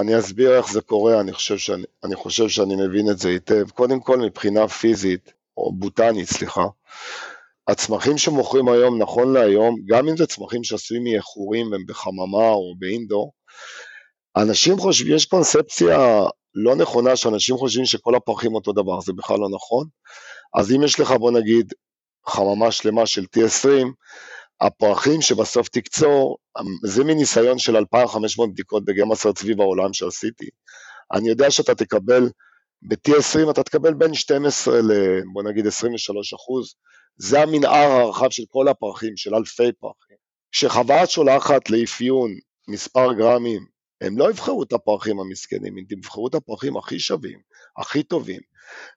[0.00, 3.70] אני אסביר איך זה קורה, אני חושב שאני, אני חושב שאני מבין את זה היטב.
[3.70, 6.64] קודם כל מבחינה פיזית, או בוטנית סליחה,
[7.68, 13.32] הצמחים שמוכרים היום, נכון להיום, גם אם זה צמחים שעשויים מאיחורים והם בחממה או באינדור,
[14.36, 16.20] אנשים חושבים, יש קונספציה
[16.54, 19.86] לא נכונה שאנשים חושבים שכל הפרחים אותו דבר, זה בכלל לא נכון.
[20.54, 21.72] אז אם יש לך בוא נגיד
[22.28, 23.86] חממה שלמה של T20,
[24.60, 26.36] הפרחים שבסוף תקצור,
[26.84, 30.48] זה מניסיון של 2,500 בדיקות בגמאסרט סביב העולם שעשיתי.
[31.12, 32.28] אני יודע שאתה תקבל,
[32.82, 34.92] ב-T20 אתה תקבל בין 12 ל...
[35.32, 36.74] בוא נגיד 23 אחוז,
[37.16, 40.16] זה המנער הרחב של כל הפרחים, של אלפי פרחים.
[40.52, 42.30] כשחווה שולחת לאפיון
[42.68, 43.66] מספר גרמים,
[44.00, 47.38] הם לא יבחרו את הפרחים המסכנים, הם יבחרו את הפרחים הכי שווים,
[47.76, 48.40] הכי טובים.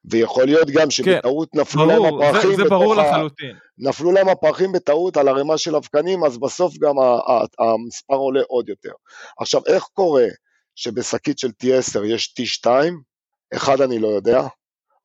[0.05, 2.95] ויכול להיות גם כן, שבטעות כן, נפלו ברור, להם הפרחים זה, זה ברור.
[2.95, 3.55] לחלוטין.
[3.77, 6.95] נפלו להם הפרחים בטעות על ערימה של אבקנים, אז בסוף גם
[7.59, 8.91] המספר עולה עוד יותר.
[9.39, 10.25] עכשיו, איך קורה
[10.75, 12.69] שבשקית של T10 יש T2?
[13.55, 14.41] אחד, אני לא יודע.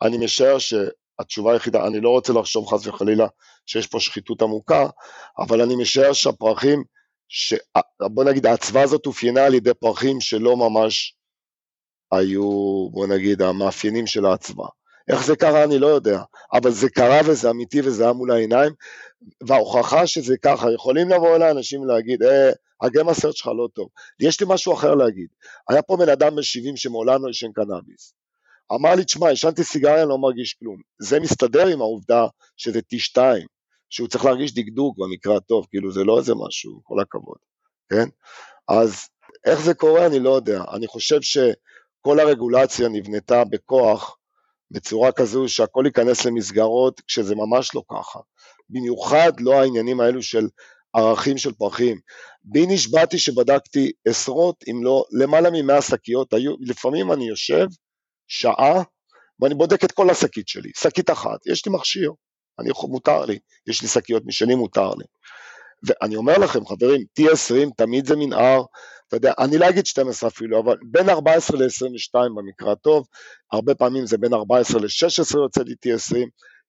[0.02, 3.26] אני משער שהתשובה היחידה, אני לא רוצה לחשוב חס וחלילה
[3.66, 4.86] שיש פה שחיתות עמוקה,
[5.38, 6.84] אבל אני משער שהפרחים
[7.28, 7.54] ש...
[8.00, 11.14] בוא נגיד ההצוואה הזאת אופיינה על ידי פרחים שלא ממש
[12.12, 14.68] היו, בוא נגיד, המאפיינים של ההצוואה.
[15.08, 18.72] איך זה קרה אני לא יודע, אבל זה קרה וזה אמיתי וזה היה מול העיניים,
[19.46, 22.50] וההוכחה שזה ככה, יכולים לבוא אליי אנשים ולהגיד, אה,
[22.82, 23.88] הגיים הסרט שלך לא טוב.
[24.20, 25.28] יש לי משהו אחר להגיד,
[25.68, 28.14] היה פה בן אדם בן 70 שמעולם לא עישן קנאביס.
[28.72, 30.76] אמר לי, תשמע, עישנתי סיגריה, אני לא מרגיש כלום.
[30.98, 33.20] זה מסתדר עם העובדה שזה T2,
[33.90, 37.38] שהוא צריך להרגיש דקדוק במקרה הטוב, כאילו זה לא איזה משהו, כל הכבוד,
[37.90, 38.08] כן?
[38.68, 39.08] אז
[39.46, 44.16] איך זה קורה אני לא יודע, אני חושב שכל הרגולציה נבנתה בכוח
[44.70, 48.18] בצורה כזו שהכל ייכנס למסגרות כשזה ממש לא ככה,
[48.70, 50.48] במיוחד לא העניינים האלו של
[50.96, 52.00] ערכים של פרחים.
[52.44, 57.66] בי נשבעתי שבדקתי עשרות אם לא למעלה ממאה שקיות, לפעמים אני יושב
[58.28, 58.82] שעה
[59.40, 62.12] ואני בודק את כל השקית שלי, שקית אחת, יש לי מכשיר,
[62.58, 65.04] אני יכול, מותר לי, יש לי שקיות משלי, מותר לי.
[65.82, 68.62] ואני אומר לכם, חברים, T20 תמיד זה מנהר,
[69.08, 73.06] אתה יודע, אני לא אגיד 12 אפילו, אבל בין 14 ל-22 במקרה הטוב,
[73.52, 76.16] הרבה פעמים זה בין 14 ל-16 יוצא לי T20,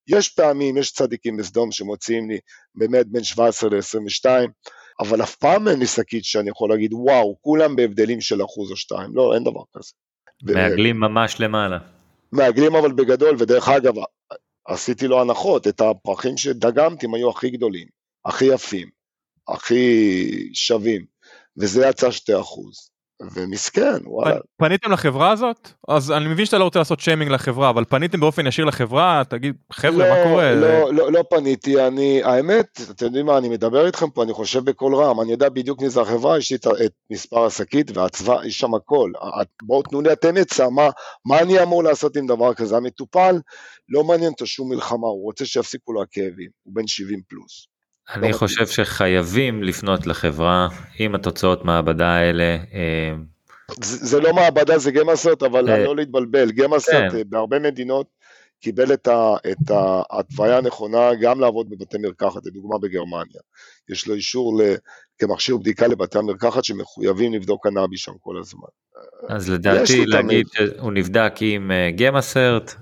[0.07, 2.39] יש פעמים, יש צדיקים בסדום שמוציאים לי
[2.75, 4.25] באמת בין 17 ל-22,
[4.99, 8.75] אבל אף פעם אין לי שקית שאני יכול להגיד, וואו, כולם בהבדלים של אחוז או
[8.75, 9.91] שתיים, לא, אין דבר כזה.
[10.43, 11.77] מעגלים ממש למעלה.
[12.31, 13.93] מעגלים אבל בגדול, ודרך אגב,
[14.67, 17.87] עשיתי לו הנחות, את הפרחים שדגמתי הם היו הכי גדולים,
[18.25, 18.89] הכי יפים,
[19.47, 21.05] הכי שווים,
[21.57, 22.89] וזה יצא שתי אחוז.
[23.21, 24.37] ומסכן, וואלה.
[24.57, 25.69] פניתם לחברה הזאת?
[25.87, 29.23] אז אני מבין שאתה לא רוצה לעשות שיימינג לחברה, אבל פניתם באופן ישיר לחברה?
[29.29, 30.55] תגיד, חבר'ה, לא, מה קורה?
[30.55, 34.63] לא, לא, לא פניתי, אני, האמת, אתם יודעים מה, אני מדבר איתכם פה, אני חושב
[34.63, 38.45] בקול רם, אני יודע בדיוק מי זה החברה, יש לי את, את מספר השקית והצבא,
[38.45, 39.11] יש שם הכל.
[39.63, 40.89] בואו תנו לי אתם עצה, מה,
[41.25, 42.77] מה אני אמור לעשות עם דבר כזה?
[42.77, 43.35] המטופל,
[43.89, 47.67] לא מעניין אותו שום מלחמה, הוא רוצה שיפסיקו לו הכאבים, הוא בן 70 פלוס.
[48.15, 50.67] אני חושב שחייבים לפנות לחברה
[50.99, 52.57] עם התוצאות מעבדה האלה.
[52.73, 53.13] אה,
[53.81, 57.17] זה, לא מעבדה זה גמאסרט אבל אה, לא להתבלבל גמאסרט כן.
[57.17, 58.07] אה, בהרבה מדינות
[58.61, 63.41] קיבל את, ה, את ההתוויה הנכונה גם לעבוד בבתי מרקחת לדוגמה בגרמניה
[63.89, 64.75] יש לו אישור ל,
[65.19, 68.67] כמכשיר בדיקה לבתי המרקחת שמחויבים לבדוק קנאבי שם כל הזמן.
[69.27, 72.75] אז לדעתי להגיד שהוא נבדק עם גמאסרט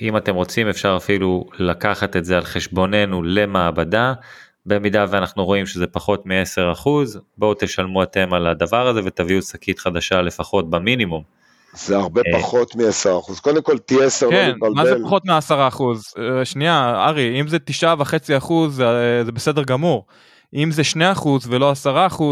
[0.00, 4.14] אם אתם רוצים אפשר אפילו לקחת את זה על חשבוננו למעבדה
[4.66, 6.88] במידה ואנחנו רואים שזה פחות מ-10%
[7.38, 11.22] בואו תשלמו אתם על הדבר הזה ותביאו שקית חדשה לפחות במינימום.
[11.74, 15.82] זה הרבה אה, פחות מ-10%, קודם כל תהיה 10 לא כן, מה זה פחות מ-10%?
[16.18, 17.56] אה, שנייה, ארי, אם זה
[18.38, 20.06] 9.5% זה, זה בסדר גמור.
[20.54, 20.82] אם זה
[21.16, 22.22] 2% ולא 10%,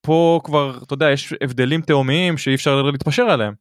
[0.00, 3.54] פה כבר, אתה יודע, יש הבדלים תאומיים שאי אפשר להתפשר עליהם.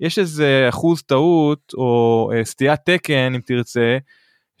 [0.00, 3.98] יש איזה אחוז טעות או אה, סטיית תקן, אם תרצה,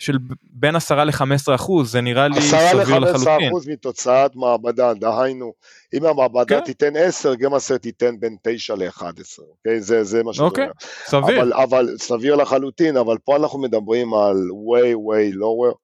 [0.00, 3.14] של בין 10 ל-15 אחוז, זה נראה לי סביר לחלוטין.
[3.14, 5.52] 10 ל-15 אחוז מתוצאת מעבדה, דהיינו,
[5.94, 6.64] אם המעבדה כן.
[6.64, 9.02] תיתן 10, גמאסר תיתן בין 9 ל-11,
[9.38, 9.80] אוקיי?
[9.80, 10.72] זה, זה מה שזה אוקיי, אומר.
[11.06, 11.42] סביר.
[11.42, 15.74] אבל, אבל סביר לחלוטין, אבל פה אנחנו מדברים על way way lower,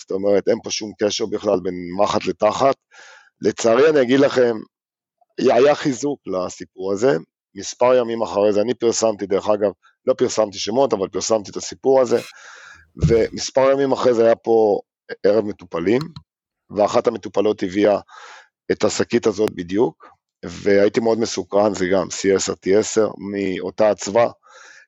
[0.00, 2.74] זאת אומרת, אין פה שום קשר בכלל בין מחט לתחת.
[3.42, 4.56] לצערי אני אגיד לכם,
[5.38, 7.16] היה חיזוק לסיפור הזה,
[7.54, 9.70] מספר ימים אחרי זה, אני פרסמתי, דרך אגב,
[10.06, 12.20] לא פרסמתי שמות, אבל פרסמתי את הסיפור הזה.
[13.06, 14.80] ומספר ימים אחרי זה היה פה
[15.26, 16.00] ערב מטופלים,
[16.76, 18.00] ואחת המטופלות הביאה
[18.72, 20.06] את השקית הזאת בדיוק,
[20.44, 24.30] והייתי מאוד מסוקרן, זה גם CS T10 מאותה אצווה,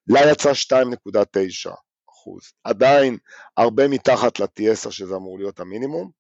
[0.09, 1.70] לה יצא 2.9
[2.11, 3.18] אחוז, עדיין
[3.57, 6.11] הרבה מתחת ל-T10 שזה אמור להיות המינימום,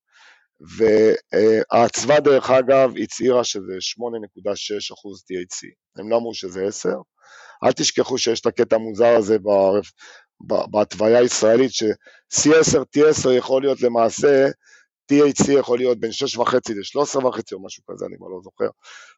[0.60, 6.88] והאצווה דרך אגב הצהירה שזה 8.6 אחוז THC, הם לא אמרו שזה 10,
[7.64, 9.38] אל תשכחו שיש את הקטע המוזר הזה
[10.40, 14.48] בהתוויה הישראלית, ש-C10, T10 יכול להיות למעשה,
[15.12, 18.68] THC יכול להיות בין 6.5 ל-13.5 או משהו כזה, אני כבר לא זוכר.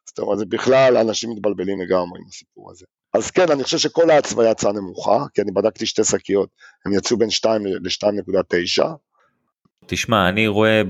[0.07, 2.85] זאת אומרת, זה בכלל, אנשים מתבלבלים לגמרי עם הסיפור הזה.
[3.13, 6.49] אז כן, אני חושב שכל ההצוויה יצאה נמוכה, כי אני בדקתי שתי שקיות,
[6.85, 8.83] הם יצאו בין 2 ל-2.9.
[9.85, 10.81] תשמע, אני רואה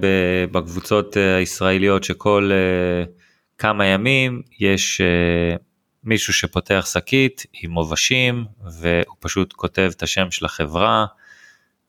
[0.52, 3.10] בקבוצות אה, הישראליות שכל uh,
[3.58, 5.60] כמה ימים יש uh,
[6.04, 11.06] מישהו שפותח שקית עם עובשים והוא פשוט כותב את השם של החברה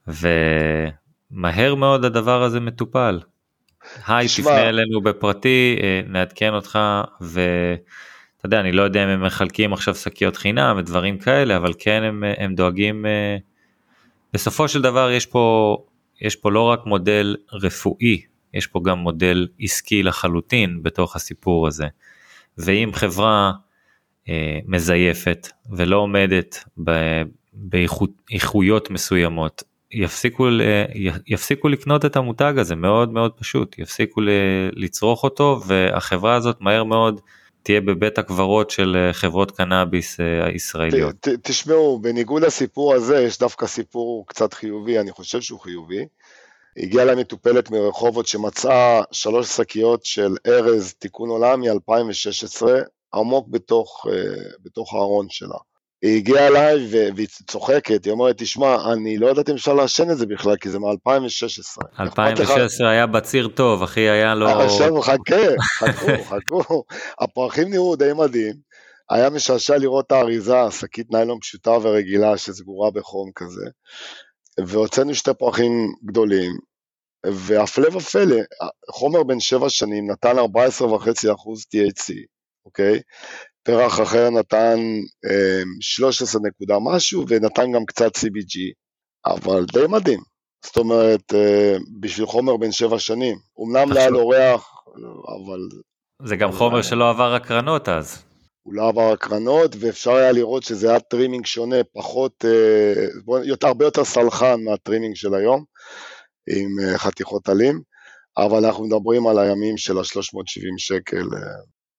[0.07, 3.20] ומהר מאוד הדבר הזה מטופל.
[4.07, 6.79] היי תפנה אלינו בפרטי אה, נעדכן אותך
[7.20, 12.03] ואתה יודע אני לא יודע אם הם מחלקים עכשיו שקיות חינם ודברים כאלה אבל כן
[12.03, 13.37] הם, הם דואגים אה,
[14.33, 15.77] בסופו של דבר יש פה
[16.20, 18.22] יש פה לא רק מודל רפואי
[18.55, 21.87] יש פה גם מודל עסקי לחלוטין בתוך הסיפור הזה.
[22.59, 23.53] ואם חברה אה,
[24.66, 26.64] מזייפת ולא עומדת
[27.52, 30.46] באיכויות מסוימות יפסיקו,
[31.26, 34.20] יפסיקו לקנות את המותג הזה מאוד מאוד פשוט יפסיקו
[34.72, 37.20] לצרוך אותו והחברה הזאת מהר מאוד
[37.64, 41.14] תהיה בבית הקברות של אה, חברות קנאביס אה, הישראליות.
[41.20, 46.06] ת, ת, תשמעו בניגוד לסיפור הזה יש דווקא סיפור קצת חיובי אני חושב שהוא חיובי.
[46.76, 52.66] הגיעה לה מטופלת מרחובות שמצאה שלוש שקיות של ארז תיקון עולם מ-2016
[53.15, 55.56] עמוק בתוך, אה, בתוך הארון שלה.
[56.02, 60.19] היא הגיעה אליי והיא צוחקת, היא אומרת, תשמע, אני לא יודעת אם אפשר לעשן את
[60.19, 62.00] זה בכלל, כי זה מ-2016.
[62.00, 64.48] 2016 היה בציר טוב, אחי, היה לו...
[64.48, 65.46] עכשיו, חכה,
[65.79, 66.85] חכו, חכו.
[67.21, 68.54] הפרחים נראו די מדהים.
[69.10, 73.67] היה משעשע לראות את האריזה, שקית ניילון פשוטה ורגילה שסגורה בחום כזה.
[74.67, 76.52] והוצאנו שתי פרחים גדולים,
[77.27, 78.37] והפלא ופלא,
[78.90, 80.42] חומר בן שבע שנים נתן 14.5%
[81.75, 82.15] THC.
[82.67, 83.00] אוקיי?
[83.62, 84.79] פרח אחר נתן
[85.81, 88.73] 13 אמ, נקודה משהו ונתן גם קצת CBG,
[89.27, 90.21] אבל די מדהים.
[90.65, 93.37] זאת אומרת, אה, בשביל חומר בן שבע שנים.
[93.60, 94.71] אמנם לא היה לו ריח
[95.27, 95.60] אבל...
[96.29, 98.23] זה גם חומר שלא עבר הקרנות אז.
[98.62, 102.44] הוא לא עבר הקרנות, ואפשר היה לראות שזה היה trimming שונה, פחות,
[103.44, 105.65] יותר, הרבה יותר סלחן מהטרימינג של היום,
[106.48, 107.81] עם חתיכות עלים,
[108.38, 111.25] אבל אנחנו מדברים על הימים של ה-370 שקל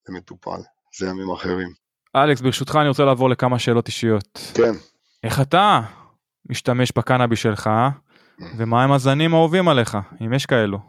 [0.10, 0.62] למטופל,
[0.98, 1.70] זה ימים אחרים.
[2.16, 4.40] אלכס, ברשותך אני רוצה לעבור לכמה שאלות אישיות.
[4.54, 4.72] כן.
[5.24, 5.82] איך אתה
[6.50, 7.70] משתמש בקנאבי שלך,
[8.58, 10.80] ומה הם הזנים האהובים עליך, אם יש כאלו?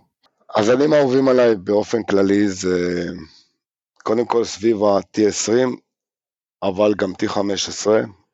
[0.57, 3.05] הזנים האהובים עליי באופן כללי זה
[4.03, 5.53] קודם כל סביב ה-T20,
[6.63, 7.87] אבל גם T15.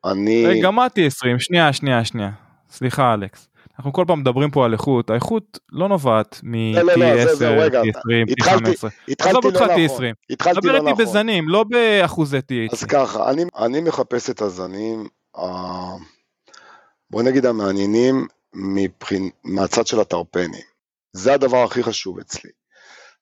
[0.05, 0.61] אני...
[0.63, 1.39] גם מה T20?
[1.39, 2.31] שנייה, שנייה, שנייה.
[2.71, 3.49] סליחה אלכס.
[3.83, 6.81] אנחנו כל פעם מדברים פה על איכות, האיכות לא נובעת מ-T10,
[7.41, 8.89] לא, לא, לא, T20, T15.
[9.09, 9.51] התחלתי לא
[9.85, 10.07] נכון.
[10.31, 11.05] התחלתי דבר איתי נכון.
[11.05, 12.73] בזנים, לא באחוזי THC.
[12.73, 15.43] אז ככה, אני, אני מחפש את הזנים, ה...
[17.11, 20.65] בוא נגיד המעניינים מבחין, מהצד של הטרפנים.
[21.13, 22.51] זה הדבר הכי חשוב אצלי.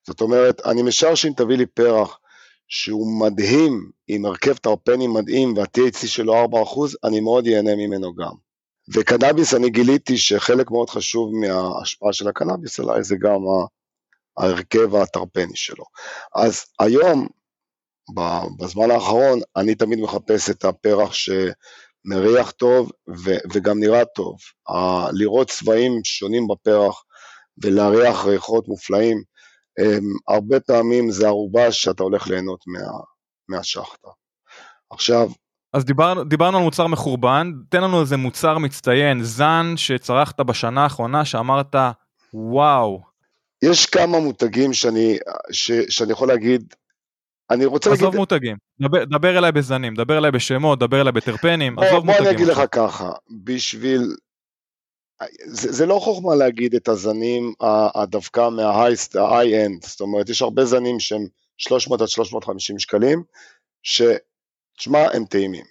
[0.07, 2.19] זאת אומרת, אני משער שאם תביא לי פרח
[2.67, 6.47] שהוא מדהים, עם הרכב טרפני מדהים וה-THC שלו 4%,
[7.03, 8.50] אני מאוד ייהנה ממנו גם.
[8.89, 13.39] וקנאביס, אני גיליתי שחלק מאוד חשוב מההשפעה של הקנאביס עליי זה גם
[14.37, 15.83] ההרכב הטרפני שלו.
[16.35, 17.27] אז היום,
[18.59, 24.35] בזמן האחרון, אני תמיד מחפש את הפרח שמריח טוב ו- וגם נראה טוב.
[25.13, 27.03] לראות צבעים שונים בפרח
[27.63, 29.23] ולהריח ריחות מופלאים,
[30.27, 32.79] הרבה פעמים זה ערובה שאתה הולך ליהנות מה,
[33.49, 34.07] מהשחטה.
[34.89, 35.29] עכשיו...
[35.73, 41.25] אז דיבר, דיברנו על מוצר מחורבן, תן לנו איזה מוצר מצטיין, זן שצרכת בשנה האחרונה
[41.25, 41.75] שאמרת
[42.33, 43.01] וואו.
[43.63, 45.17] יש כמה מותגים שאני,
[45.51, 46.73] ש, שאני יכול להגיד,
[47.49, 48.07] אני רוצה עזוב להגיד...
[48.07, 52.23] עזוב מותגים, דבר, דבר אליי בזנים, דבר אליי בשמות, דבר אליי בטרפנים, עזוב מותגים.
[52.23, 53.11] בוא אני אגיד לך ככה,
[53.43, 54.01] בשביל
[55.45, 57.53] זה, זה לא חוכמה להגיד את הזנים
[58.07, 61.25] דווקא מה-high-end, זאת אומרת יש הרבה זנים שהם
[61.57, 63.23] 300 עד 350 שקלים,
[64.81, 65.65] שתשמע הם טעימים.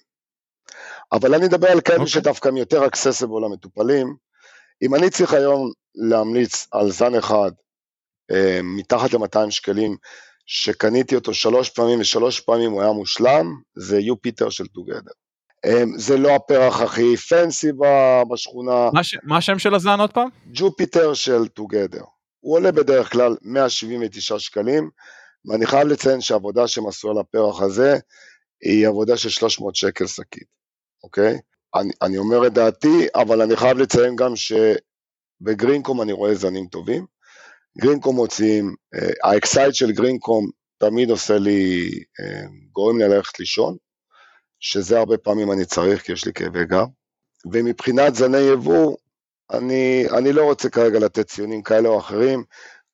[1.13, 2.01] אבל אני אדבר על כאלה okay.
[2.01, 2.13] אוקיי.
[2.13, 4.15] שדווקא הם יותר accessible למטופלים.
[4.83, 7.51] אם אני צריך היום להמליץ על זן אחד
[8.31, 9.97] אה, מתחת ל-200 שקלים,
[10.47, 13.47] שקניתי אותו שלוש פעמים ושלוש פעמים הוא היה מושלם,
[13.77, 15.13] זה יופיטר של טוגדר.
[15.67, 17.69] אמ, זה לא הפרח הכי fancy
[18.33, 18.91] בשכונה.
[19.23, 20.29] מה השם של הזן עוד פעם?
[20.53, 22.03] Jupiter של Together.
[22.41, 24.91] הוא עולה בדרך כלל 179 שקלים,
[25.45, 27.99] ואני חייב לציין שהעבודה שהם עשו על הפרח הזה,
[28.63, 30.49] היא עבודה של 300 שקל שקית,
[31.05, 31.39] אוקיי?
[31.75, 37.07] אני, אני אומר את דעתי, אבל אני חייב לציין גם שבגרינקום אני רואה זנים טובים.
[37.79, 41.91] גרינקום מוציאים, אה, האקסייט של גרינקום תמיד עושה לי,
[42.21, 42.43] אה,
[42.73, 43.77] גורם לי ללכת לישון.
[44.61, 46.87] שזה הרבה פעמים אני צריך כי יש לי כאבי גב.
[47.53, 48.97] ומבחינת זני יבוא,
[49.53, 52.45] אני, אני לא רוצה כרגע לתת ציונים כאלה או אחרים,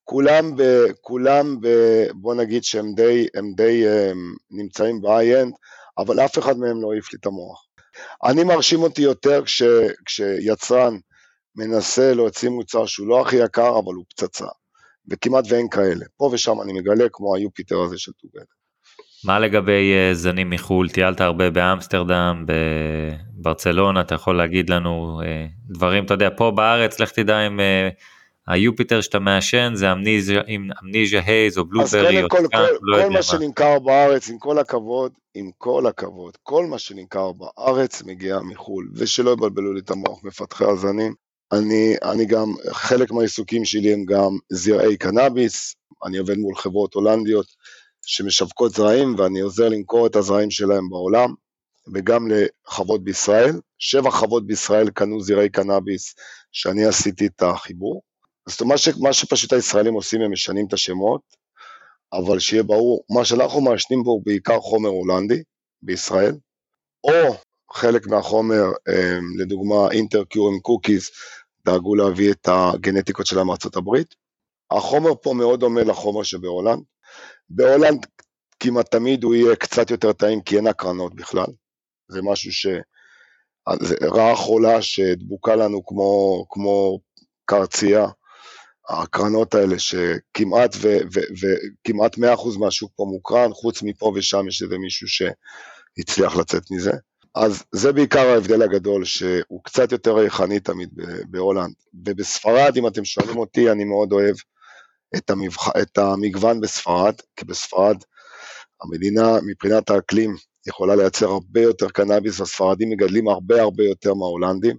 [0.08, 0.62] כולם, ב,
[1.00, 1.68] כולם ב,
[2.14, 5.52] בוא נגיד שהם די, הם די הם נמצאים ב-high-end,
[5.98, 7.66] אבל אף אחד מהם לא העיף לי את המוח.
[8.24, 9.62] אני מרשים אותי יותר כש,
[10.04, 10.94] כשיצרן
[11.56, 14.46] מנסה להוציא מוצר שהוא לא הכי יקר, אבל הוא פצצה,
[15.10, 16.04] וכמעט ואין כאלה.
[16.16, 18.44] פה ושם אני מגלה כמו ה Jupiter הזה של Together.
[19.24, 20.88] מה לגבי אה, זנים מחו"ל?
[20.88, 27.10] טיילת הרבה באמסטרדם, בברצלונה, אתה יכול להגיד לנו אה, דברים, אתה יודע, פה בארץ, לך
[27.10, 27.88] תדע אם אה,
[28.48, 30.42] ה Jupiter שאתה מעשן זה Amnesia,
[30.82, 33.12] Amnesia Haze או Blueberry או Skunk, לא יודע מה.
[33.12, 38.38] כל מה שנמכר בארץ, עם כל הכבוד, עם כל הכבוד, כל מה שנמכר בארץ מגיע
[38.38, 41.14] מחו"ל, ושלא יבלבלו לי את המוח מפתחי הזנים.
[41.52, 45.76] אני, אני גם, חלק מהעיסוקים שלי הם גם זרעי קנאביס,
[46.06, 47.46] אני עובד מול חברות הולנדיות
[48.06, 51.34] שמשווקות זרעים ואני עוזר למכור את הזרעים שלהם בעולם
[51.94, 53.60] וגם לחוות בישראל.
[53.78, 56.14] שבע חוות בישראל קנו זרעי קנאביס
[56.52, 58.02] שאני עשיתי את החיבור.
[58.48, 61.20] זאת אומרת מה שפשוט הישראלים עושים הם משנים את השמות,
[62.12, 65.42] אבל שיהיה ברור, מה שאנחנו מעשנים בו הוא בעיקר חומר הולנדי
[65.82, 66.34] בישראל,
[67.04, 67.36] או
[67.72, 71.10] חלק מהחומר, אמ, לדוגמה InterCure עם Cookies,
[71.66, 74.14] דאגו להביא את הגנטיקות שלהם מארצות הברית.
[74.70, 76.82] החומר פה מאוד דומה לחומר שבהולנד,
[77.50, 78.06] בהולנד
[78.60, 81.46] כמעט תמיד הוא יהיה קצת יותר טעים כי אין הקרנות בכלל.
[82.08, 82.66] זה משהו ש...
[84.02, 86.98] רעה חולה שדבוקה לנו כמו, כמו
[87.44, 88.06] קרצייה,
[88.88, 92.20] הקרנות האלה שכמעט ו, ו, וכמעט 100%
[92.58, 96.92] מהשוק פה מוקרן, חוץ מפה ושם יש איזה מישהו שהצליח לצאת מזה.
[97.34, 100.88] אז זה בעיקר ההבדל הגדול, שהוא קצת יותר ריחני תמיד
[101.30, 101.74] בהולנד.
[102.04, 104.36] ובספרד, אם אתם שואלים אותי, אני מאוד אוהב
[105.16, 105.68] את, המבח...
[105.82, 107.96] את המגוון בספרד, כי בספרד
[108.82, 114.76] המדינה מבחינת האקלים יכולה לייצר הרבה יותר קנאביס, הספרדים מגדלים הרבה הרבה יותר מההולנדים,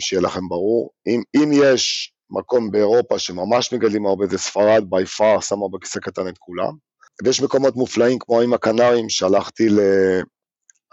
[0.00, 0.90] שיהיה לכם ברור.
[1.06, 6.28] אם, אם יש מקום באירופה שממש מגדלים הרבה זה ספרד, בי פאר, שמה בכיסא קטן
[6.28, 6.72] את כולם.
[7.24, 9.80] ויש מקומות מופלאים כמו עם הקנרים, שהלכתי ל...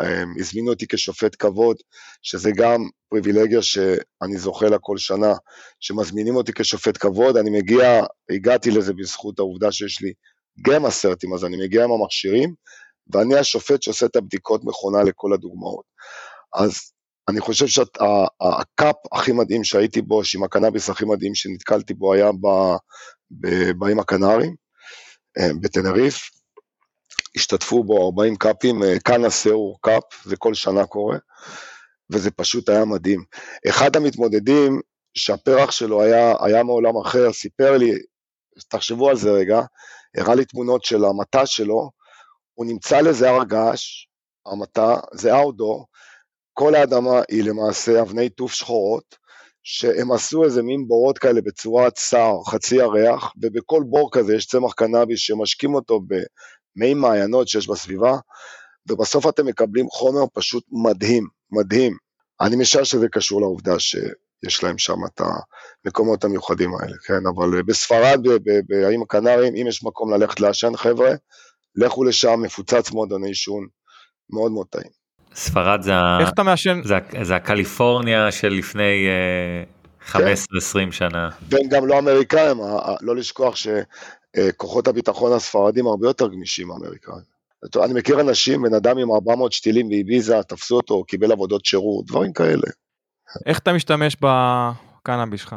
[0.02, 1.78] אמ, הזמינו אותי כשופט כבוד,
[2.22, 5.34] שזה גם פריבילגיה שאני זוכה לה כל שנה,
[5.80, 10.14] שמזמינים אותי כשופט כבוד, אני מגיע, הגעתי לזה בזכות העובדה שיש לי
[10.62, 12.54] גם הסרטים, אז אני מגיע עם המכשירים,
[13.14, 15.86] ואני השופט שעושה את הבדיקות מכונה לכל הדוגמאות.
[16.56, 16.92] אז
[17.30, 22.30] אני חושב שהקאפ הכי מדהים שהייתי בו, שעם הקנאביס הכי מדהים שנתקלתי בו, היה
[23.78, 24.56] באים הקנרים,
[25.40, 26.30] אה, בטנריף,
[27.36, 31.18] השתתפו בו 40 קאפים, אה, כאן הסאור קאפ, זה כל שנה קורה,
[32.10, 33.24] וזה פשוט היה מדהים.
[33.70, 34.82] אחד המתמודדים,
[35.18, 37.92] שהפרח שלו היה, היה מעולם אחר, סיפר לי,
[38.70, 39.62] תחשבו על זה רגע,
[40.18, 41.90] הראה לי תמונות של המטע שלו,
[42.54, 44.08] הוא נמצא לזה הר געש,
[44.46, 45.86] המטע, זה אאוטדור,
[46.60, 49.16] כל האדמה היא למעשה אבני טוף שחורות,
[49.64, 54.74] שהם עשו איזה מין בורות כאלה בצורת שר, חצי ירח, ובכל בור כזה יש צמח
[54.74, 58.18] קנאביס שמשקים אותו במי מעיינות שיש בסביבה,
[58.90, 61.98] ובסוף אתם מקבלים חומר פשוט מדהים, מדהים.
[62.42, 65.22] אני משער שזה קשור לעובדה שיש להם שם את
[65.86, 67.28] המקומות המיוחדים האלה, כן?
[67.36, 68.20] אבל בספרד,
[68.68, 71.12] באיים הקנריים, אם יש מקום ללכת לעשן, חבר'ה,
[71.76, 73.68] לכו לשם, מפוצץ מועדוני עישון,
[74.30, 75.07] מאוד מאוד טעים.
[75.38, 76.82] ספרד זה, איך אתה מעשן?
[76.84, 79.08] זה, זה הקליפורניה של לפני
[80.10, 80.92] 15-20 כן.
[80.92, 81.30] שנה.
[81.50, 82.58] והם גם לא אמריקאים,
[83.02, 87.38] לא לשכוח שכוחות הביטחון הספרדים הרבה יותר גמישים מאמריקאים.
[87.84, 92.34] אני מכיר אנשים, בן אדם עם 400 שתילים באביזה, תפסו אותו, קיבל עבודות שירות, דברים
[92.34, 92.68] כאלה.
[93.46, 95.56] איך אתה משתמש בקנאביס שלך?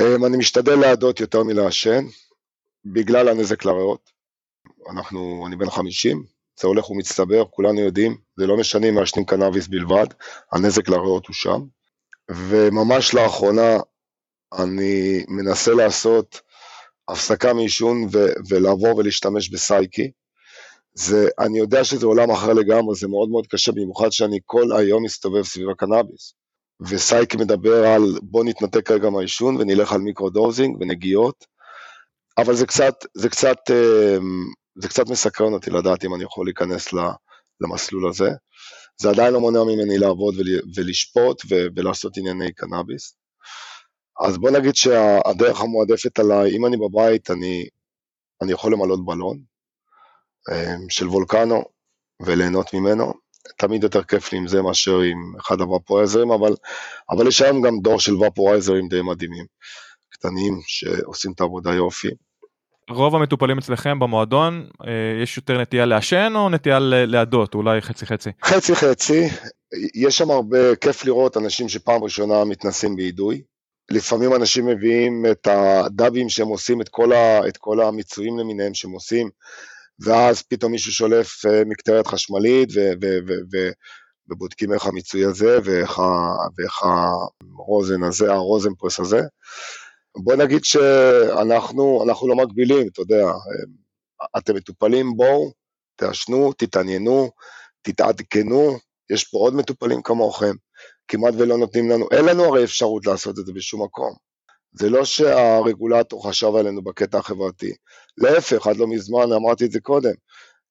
[0.00, 2.04] אמ, אני משתדל להדות יותר מלעשן,
[2.84, 4.10] בגלל הנזק לריאות.
[4.90, 6.24] אנחנו, אני בן 50,
[6.60, 10.06] זה הולך ומצטבר, כולנו יודעים, זה לא משנה אם מעשנים קנאביס בלבד,
[10.52, 11.60] הנזק לריאות הוא שם.
[12.30, 13.76] וממש לאחרונה
[14.58, 16.40] אני מנסה לעשות
[17.08, 18.08] הפסקה מעישון
[18.48, 20.10] ולעבור ולהשתמש בסייקי.
[20.94, 25.04] זה, אני יודע שזה עולם אחר לגמרי, זה מאוד מאוד קשה, במיוחד שאני כל היום
[25.04, 26.34] מסתובב סביב הקנאביס.
[26.80, 31.46] וסייקי מדבר על בוא נתנתק רגע מהעישון ונלך על microdosing ונגיעות,
[32.38, 34.18] אבל זה קצת, זה קצת אה,
[34.76, 36.88] זה קצת מסקרן אותי לדעת אם אני יכול להיכנס
[37.60, 38.30] למסלול הזה.
[39.00, 40.34] זה עדיין לא מונע ממני לעבוד
[40.76, 41.42] ולשפוט
[41.76, 43.16] ולעשות ענייני קנאביס.
[44.20, 47.68] אז בוא נגיד שהדרך המועדפת עליי, אם אני בבית, אני,
[48.42, 49.38] אני יכול למלות בלון
[50.52, 51.64] אמ, של וולקנו
[52.22, 53.12] וליהנות ממנו.
[53.58, 56.54] תמיד יותר כיף לי עם זה מאשר עם אחד הוואפורייזרים, אבל,
[57.10, 59.46] אבל יש היום גם דור של וואפורייזרים די מדהימים,
[60.08, 62.08] קטנים, שעושים את העבודה יופי.
[62.90, 68.30] רוב המטופלים אצלכם במועדון, אה, יש יותר נטייה לעשן או נטייה להדות, אולי חצי חצי?
[68.44, 69.28] חצי חצי,
[69.94, 73.42] יש שם הרבה, כיף לראות אנשים שפעם ראשונה מתנסים באידוי.
[73.90, 78.90] לפעמים אנשים מביאים את הדאבים שהם עושים, את כל, ה, את כל המיצויים למיניהם שהם
[78.90, 79.28] עושים,
[80.00, 83.70] ואז פתאום מישהו שולף אה, מקטרת חשמלית ו, ו, ו, ו,
[84.28, 85.98] ובודקים איך המיצוי הזה ואיך,
[86.58, 89.20] ואיך הרוזן הזה, הרוזן פרס הזה.
[90.16, 93.26] בוא נגיד שאנחנו לא מגבילים, אתה יודע,
[94.38, 95.52] אתם מטופלים, בואו,
[95.96, 97.30] תעשנו, תתעניינו,
[97.82, 98.78] תתעדכנו,
[99.10, 100.54] יש פה עוד מטופלים כמוכם,
[101.08, 104.14] כמעט ולא נותנים לנו, אין לנו הרי אפשרות לעשות את זה בשום מקום.
[104.72, 107.72] זה לא שהרגולטור חשב עלינו בקטע החברתי,
[108.18, 110.14] להפך, עד לא מזמן, אמרתי את זה קודם,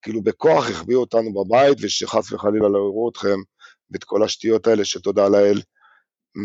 [0.01, 3.37] כאילו בכוח החביאו אותנו בבית, ושחס וחלילה לא יראו אתכם
[3.91, 5.61] ואת כל השטויות האלה, שתודה לאל,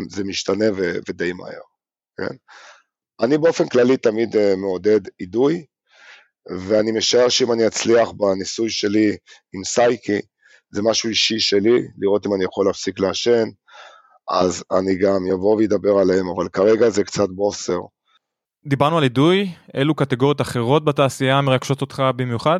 [0.09, 1.61] זה משתנה ו- ודי מהר,
[2.17, 2.35] כן?
[3.21, 5.65] אני באופן כללי תמיד אה, מעודד אידוי,
[6.67, 9.17] ואני משער שאם אני אצליח בניסוי שלי
[9.53, 10.21] עם סייקי,
[10.71, 13.49] זה משהו אישי שלי, לראות אם אני יכול להפסיק לעשן,
[14.29, 17.79] אז אני גם אבוא ואדבר עליהם, אבל כרגע זה קצת בוסר.
[18.65, 22.59] דיברנו על אידוי, אילו קטגוריות אחרות בתעשייה מרגשות אותך במיוחד?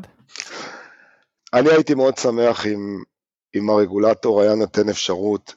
[1.54, 3.04] אני הייתי מאוד שמח אם,
[3.56, 5.56] אם הרגולטור היה נותן אפשרות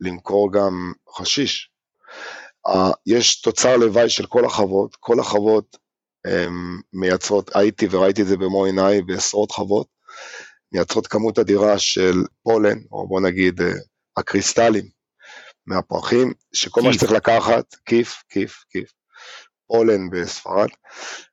[0.00, 1.70] למכור גם חשיש.
[3.06, 5.76] יש תוצר לוואי של כל החוות, כל החוות
[6.92, 9.86] מייצרות, הייתי וראיתי את זה במו עיניי בעשרות חוות,
[10.72, 13.72] מייצרות כמות אדירה של פולן, או בוא נגיד אה,
[14.16, 14.84] הקריסטלים
[15.66, 16.88] מהפרחים, שכל כיף.
[16.88, 18.92] מה שצריך לקחת, כיף, כיף, כיף,
[19.66, 20.68] פולן בספרד,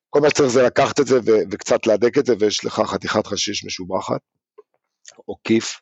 [0.10, 3.28] כל מה שצריך זה לקחת את זה ו- וקצת להדק את זה, ויש לך חתיכת
[3.28, 4.22] חשיש משובחת,
[5.28, 5.80] או כיף,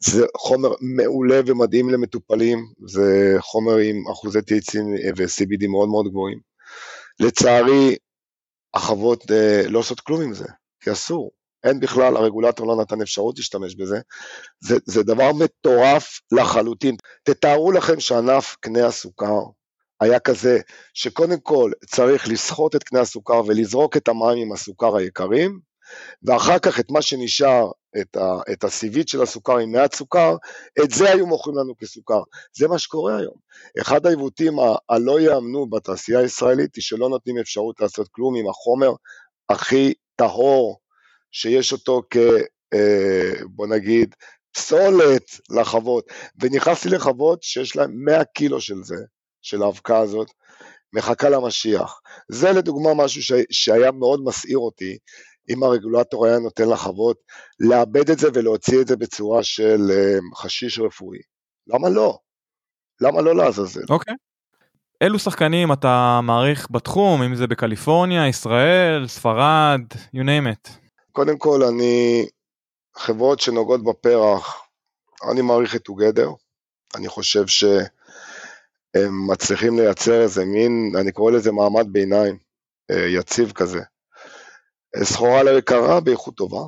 [0.00, 4.78] זה חומר מעולה ומדהים למטופלים, זה חומר עם אחוזי THC
[5.16, 6.38] ו-CBD מאוד מאוד גבוהים.
[7.20, 7.96] לצערי,
[8.74, 10.46] החוות אה, לא עושות כלום עם זה,
[10.80, 11.30] כי אסור.
[11.64, 13.98] אין בכלל, הרגולטור לא נתן אפשרות להשתמש בזה.
[14.60, 16.96] זה, זה דבר מטורף לחלוטין.
[17.22, 19.40] תתארו לכם שענף קנה הסוכר
[20.00, 20.58] היה כזה
[20.94, 25.58] שקודם כל צריך לסחוט את קנה הסוכר ולזרוק את המים עם הסוכר היקרים,
[26.22, 27.70] ואחר כך את מה שנשאר,
[28.00, 30.36] את, ה, את הסיבית של הסוכר עם מעט סוכר,
[30.84, 32.22] את זה היו מוכרים לנו כסוכר.
[32.56, 33.34] זה מה שקורה היום.
[33.80, 34.56] אחד העיוותים
[34.88, 38.90] הלא יאמנו בתעשייה הישראלית היא שלא נותנים אפשרות לעשות כלום עם החומר
[39.48, 40.80] הכי טהור
[41.32, 42.16] שיש אותו כ...
[42.74, 44.14] אה, בוא נגיד,
[44.52, 46.04] פסולת לחוות,
[46.40, 48.96] ונכנסתי לחוות שיש להם 100 קילו של זה,
[49.42, 50.30] של האבקה הזאת,
[50.92, 52.00] מחכה למשיח.
[52.28, 53.32] זה לדוגמה משהו ש...
[53.50, 54.98] שהיה מאוד מסעיר אותי,
[55.50, 57.16] אם הרגולטור היה נותן לחוות
[57.60, 61.18] לאבד את זה ולהוציא את זה בצורה של uh, חשיש רפואי.
[61.66, 62.18] למה לא?
[63.00, 63.80] למה לא לעזאזל?
[63.90, 64.14] אוקיי.
[64.14, 64.28] Okay.
[65.00, 69.80] אילו שחקנים אתה מעריך בתחום, אם זה בקליפורניה, ישראל, ספרד,
[70.16, 70.70] you name it.
[71.12, 72.26] קודם כל, אני,
[72.96, 74.62] חברות שנוגעות בפרח,
[75.30, 76.28] אני מעריך את together,
[76.96, 82.38] אני חושב שהם מצליחים לייצר איזה מין, אני קורא לזה מעמד ביניים,
[82.90, 83.80] אה, יציב כזה.
[85.02, 86.60] סחורה לא יקרה באיכות טובה,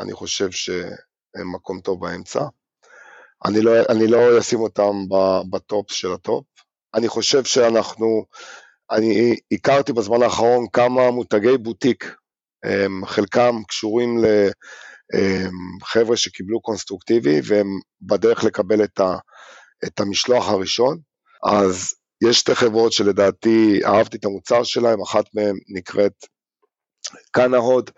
[0.00, 2.40] אני חושב שהם מקום טוב באמצע.
[3.44, 3.72] אני לא,
[4.08, 4.92] לא אשים אותם
[5.50, 6.44] בטופ של הטופ.
[6.94, 8.24] אני חושב שאנחנו,
[8.90, 12.14] אני הכרתי בזמן האחרון כמה מותגי בוטיק,
[13.06, 14.18] חלקם קשורים
[15.82, 17.66] לחבר'ה שקיבלו קונסטרוקטיבי והם
[18.02, 19.16] בדרך לקבל את, ה,
[19.84, 20.98] את המשלוח הראשון,
[21.44, 21.94] אז
[22.24, 26.12] יש שתי חברות שלדעתי אהבתי את המוצר שלהם, אחת מהן נקראת
[27.32, 27.90] CannaHood,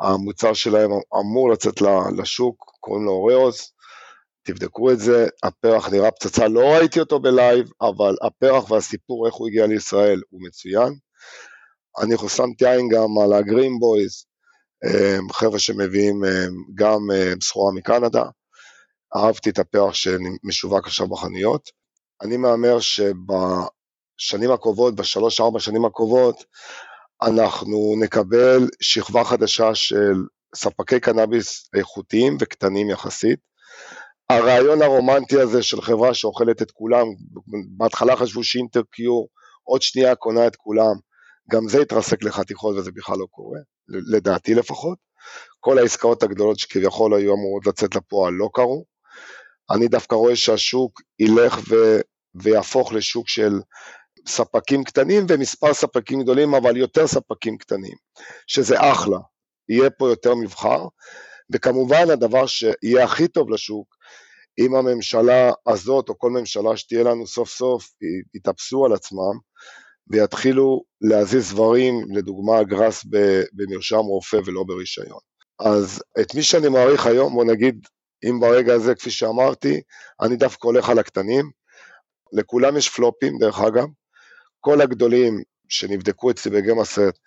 [0.00, 0.90] המוצר שלהם
[1.20, 1.74] אמור לצאת
[2.16, 3.72] לשוק, קוראים לו Oreoz,
[4.42, 9.34] תבדקו את זה, הפרח נראה פצצה, לא ראיתי אותו ב live, אבל הפרח והסיפור איך
[9.34, 10.94] הוא הגיע לישראל הוא מצוין.
[12.02, 14.24] אני שמתי עין גם על הגרין בויז,
[15.32, 16.22] חבר'ה שמביאים
[16.74, 16.98] גם
[17.42, 18.24] סחורה מקנדה,
[19.16, 21.70] אהבתי את הפרח שמשווק עכשיו בחנויות.
[22.22, 26.44] אני מהמר שבשנים הקרובות, בשלוש-ארבע שנים הקרובות,
[27.22, 30.14] אנחנו נקבל שכבה חדשה של
[30.54, 33.38] ספקי קנאביס איכותיים וקטנים יחסית.
[34.30, 37.06] הרעיון הרומנטי הזה של חברה שאוכלת את כולם,
[37.76, 39.28] בהתחלה חשבו שאינטרקיור
[39.62, 40.94] עוד שנייה קונה את כולם,
[41.50, 43.58] גם זה התרסק לחתיכות וזה בכלל לא קורה,
[43.88, 44.98] לדעתי לפחות.
[45.60, 48.84] כל העסקאות הגדולות שכביכול היו אמורות לצאת לפועל לא קרו.
[49.70, 51.74] אני דווקא רואה שהשוק ילך ו...
[52.34, 53.52] ויהפוך לשוק של
[54.28, 57.96] ספקים קטנים ומספר ספקים גדולים, אבל יותר ספקים קטנים,
[58.46, 59.18] שזה אחלה,
[59.68, 60.86] יהיה פה יותר מבחר,
[61.52, 63.94] וכמובן הדבר שיהיה הכי טוב לשוק,
[64.58, 67.90] אם הממשלה הזאת או כל ממשלה שתהיה לנו סוף סוף
[68.34, 69.38] יתאפסו על עצמם
[70.10, 73.04] ויתחילו להזיז דברים, לדוגמה גראס
[73.52, 75.18] במרשם רופא ולא ברישיון.
[75.58, 77.86] אז את מי שאני מעריך היום, בוא נגיד,
[78.24, 79.80] אם ברגע הזה, כפי שאמרתי,
[80.20, 81.50] אני דווקא הולך על הקטנים,
[82.32, 83.86] לכולם יש פלופים דרך אגב,
[84.60, 87.18] כל הגדולים שנבדקו אצלי בגמאסט,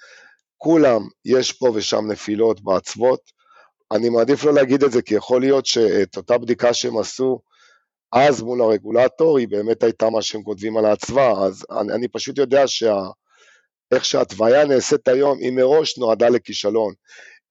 [0.58, 3.20] כולם, יש פה ושם נפילות בעצבות.
[3.92, 7.40] אני מעדיף לא להגיד את זה, כי יכול להיות שאת אותה בדיקה שהם עשו
[8.12, 12.38] אז מול הרגולטור, היא באמת הייתה מה שהם כותבים על האצווה, אז אני, אני פשוט
[12.38, 12.96] יודע שה...
[13.92, 16.94] איך שההתוויה נעשית היום, היא מראש נועדה לכישלון.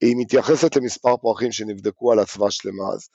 [0.01, 3.09] היא מתייחסת למספר פרחים שנבדקו על אצווה שלמה אז.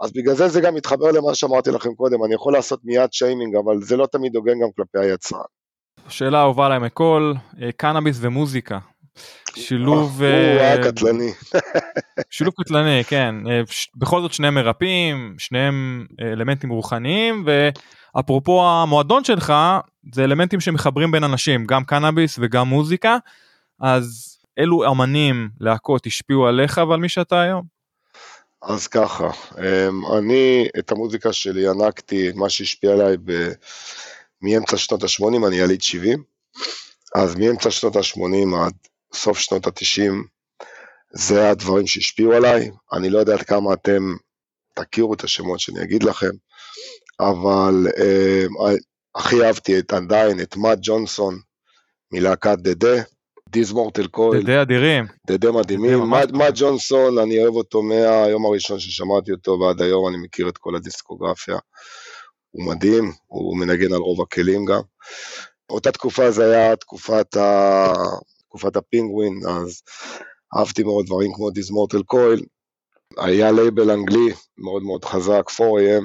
[0.00, 3.56] אז בגלל זה זה גם מתחבר למה שאמרתי לכם קודם, אני יכול לעשות מיד שיימינג,
[3.56, 5.40] אבל זה לא תמיד הוגן גם כלפי היצרן.
[6.08, 7.32] שאלה אהובה להם הכל,
[7.62, 8.78] אה, קנאביס ומוזיקה.
[9.54, 10.22] שילוב...
[10.22, 10.28] הוא
[10.60, 11.32] היה אה, קטלני.
[12.30, 13.34] שילוב קטלני, כן.
[13.50, 13.60] אה,
[13.96, 19.52] בכל זאת שניהם מרפאים, שניהם אלמנטים רוחניים, ואפרופו המועדון שלך,
[20.12, 23.16] זה אלמנטים שמחברים בין אנשים, גם קנאביס וגם מוזיקה,
[23.80, 27.74] אז אילו אמנים, להקות, השפיעו עליך ועל מי שאתה היום?
[28.62, 29.30] אז ככה,
[30.18, 33.48] אני את המוזיקה שלי ינקתי, מה שהשפיע עליי ב...
[34.44, 36.22] מאמצע שנות ה-80, אני יליד 70,
[37.14, 38.72] אז מאמצע שנות ה-80 עד
[39.14, 40.12] סוף שנות ה-90,
[41.12, 44.02] זה הדברים שהשפיעו עליי, אני לא יודע עד כמה אתם
[44.74, 46.30] תכירו את השמות שאני אגיד לכם,
[47.20, 48.44] אבל אה,
[49.14, 51.38] הכי אהבתי את עדיין, את מאט ג'ונסון
[52.12, 53.02] מלהקת דדה,
[53.48, 54.42] דיזמורטל קול.
[54.42, 55.06] דדה אדירים.
[55.26, 55.98] דדה מדהימים.
[56.32, 60.76] מאט ג'ונסון, אני אוהב אותו מהיום הראשון ששמעתי אותו ועד היום אני מכיר את כל
[60.76, 61.56] הדיסקוגרפיה.
[62.54, 64.80] הוא מדהים, הוא מנגן על רוב הכלים גם.
[65.70, 67.92] אותה תקופה זה היה תקופת, ה...
[68.48, 69.82] תקופת הפינגווין, אז
[70.56, 72.44] אהבתי מאוד דברים כמו This Mortal Coil.
[73.18, 76.04] היה לייבל אנגלי מאוד מאוד חזק, 4AD,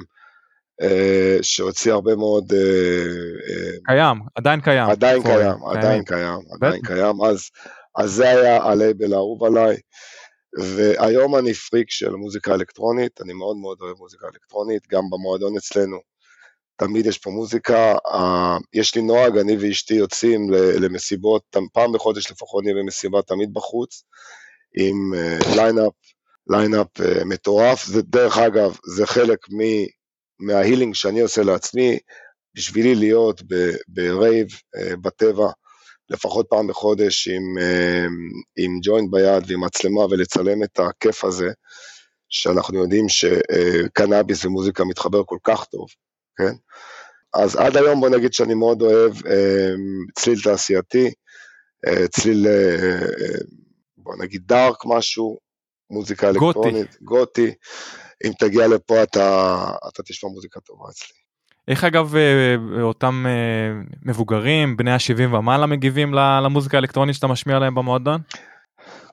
[0.82, 2.52] אה, שהוציא הרבה מאוד...
[2.52, 4.90] אה, אה, קיים, עדיין קיים.
[4.90, 7.24] עדיין קיים, עדיין קיים, עדיין קיים.
[7.24, 7.50] אז,
[7.96, 9.76] אז זה היה הלייבל האהוב עליי.
[10.58, 16.10] והיום אני פריק של מוזיקה אלקטרונית, אני מאוד מאוד אוהב מוזיקה אלקטרונית, גם במועדון אצלנו
[16.80, 17.94] תמיד יש פה מוזיקה.
[18.72, 24.04] יש לי נוהג, אני ואשתי יוצאים למסיבות, פעם בחודש לפחות נהיה במסיבה תמיד בחוץ,
[24.76, 25.12] עם
[25.56, 25.92] line-up,
[26.50, 26.86] line-up
[27.24, 27.84] מטורף.
[27.84, 29.38] זה דרך אגב, זה חלק
[30.40, 31.98] מה healing שאני עושה לעצמי,
[32.54, 33.42] בשבילי להיות
[33.88, 34.48] ב rave,
[35.02, 35.50] בטבע,
[36.10, 37.42] לפחות פעם בחודש עם,
[38.56, 41.48] עם ג'וינט ביד ועם מצלמה ולצלם את הכיף הזה,
[42.28, 45.86] שאנחנו יודעים שקנאביס ומוזיקה מתחבר כל כך טוב,
[46.40, 46.54] כן?
[47.34, 49.12] אז עד היום בוא נגיד שאני מאוד אוהב
[50.18, 51.10] צליל תעשייתי,
[52.10, 52.46] צליל,
[53.96, 55.38] בוא נגיד דארק משהו,
[55.90, 57.54] מוזיקה אלקטרונית, גותי.
[58.24, 61.20] אם תגיע לפה אתה, אתה תשמע מוזיקה טובה אצלי.
[61.68, 67.74] איך אגב אה, אותם אה, מבוגרים בני ה-70 ומעלה מגיבים למוזיקה האלקטרונית שאתה משמיע להם
[67.74, 68.20] במועדון?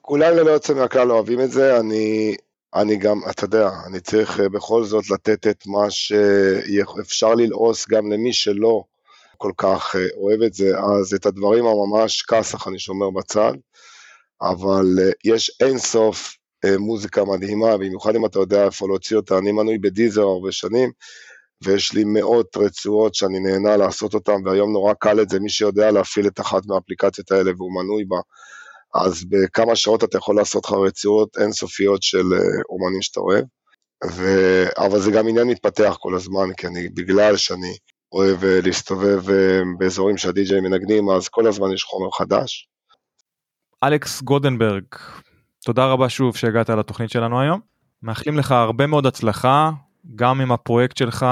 [0.02, 2.36] כולם ללא יוצא מהכלל אוהבים את זה, אני,
[2.76, 8.11] אני גם, אתה יודע, אני צריך אה, בכל זאת לתת את מה שאפשר ללעוס גם
[8.11, 8.84] למי שלא
[9.38, 13.53] כל כך אוהב את זה, אז את הדברים הממש כסח אני שומר בצד,
[14.41, 14.86] אבל
[15.26, 16.38] יש אין סוף
[16.80, 20.91] מוזיקה מדהימה, במיוחד אם אתה יודע איפה להוציא אותה, אני מנוי בדיזר הרבה שנים,
[21.63, 25.91] ויש לי מאות רצועות שאני נהנה לעשות אותן, והיום נורא קל את זה, מי שיודע
[25.91, 28.18] להפעיל את אחת מהאפליקציות האלה והוא מנוי בה,
[28.96, 33.46] אז בכמה שעות אתה יכול לעשות לך רצועות אינסופיות של אה, אומנים שאתה אוהב,
[34.12, 34.24] ו...
[34.78, 37.78] אבל זה גם עניין מתפתח כל הזמן, כי אני, בגלל שאני
[38.12, 42.68] אוהב אה, להסתובב אה, באזורים שהדי-ג'יי מנגנים, אז כל הזמן יש חומר חדש.
[43.84, 44.84] אלכס גודנברג,
[45.66, 47.60] תודה רבה שוב שהגעת לתוכנית שלנו היום.
[48.04, 49.72] מאחלים לך הרבה מאוד הצלחה
[50.16, 51.26] גם עם הפרויקט שלך,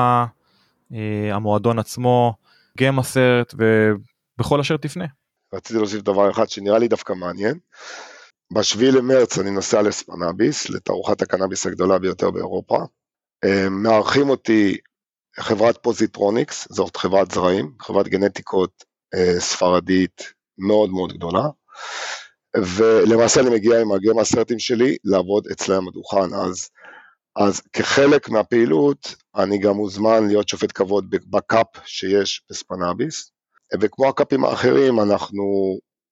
[1.31, 2.33] המועדון עצמו,
[2.77, 3.53] גיים הסרט
[4.37, 5.05] ובכל אשר תפנה.
[5.53, 7.59] רציתי להוסיף דבר אחד שנראה לי דווקא מעניין.
[8.53, 12.77] ב-7 למרץ אני נוסע ל Spannabis, לתערוכת הקנאביס הגדולה ביותר באירופה.
[13.45, 14.77] אה, מארחים אותי
[15.39, 18.83] חברת Positronics, זאת חברת זרעים, חברת גנטיקות
[19.15, 21.43] אה, ספרדית מאוד מאוד גדולה.
[22.57, 26.69] ולמעשה אני מגיע עם הגיים הסרטים שלי לעבוד אצלם בדוכן, אז
[27.35, 33.31] אז כחלק מהפעילות, אני גם מוזמן להיות שופט כבוד ב cup שיש ב Spannabis,
[33.81, 35.43] וכמו הקאפים האחרים, אנחנו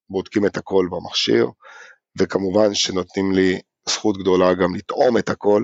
[0.10, 1.48] בודקים את הכל במכשיר,
[2.20, 5.64] וכמובן שנותנים לי זכות גדולה גם לטעום את הכל.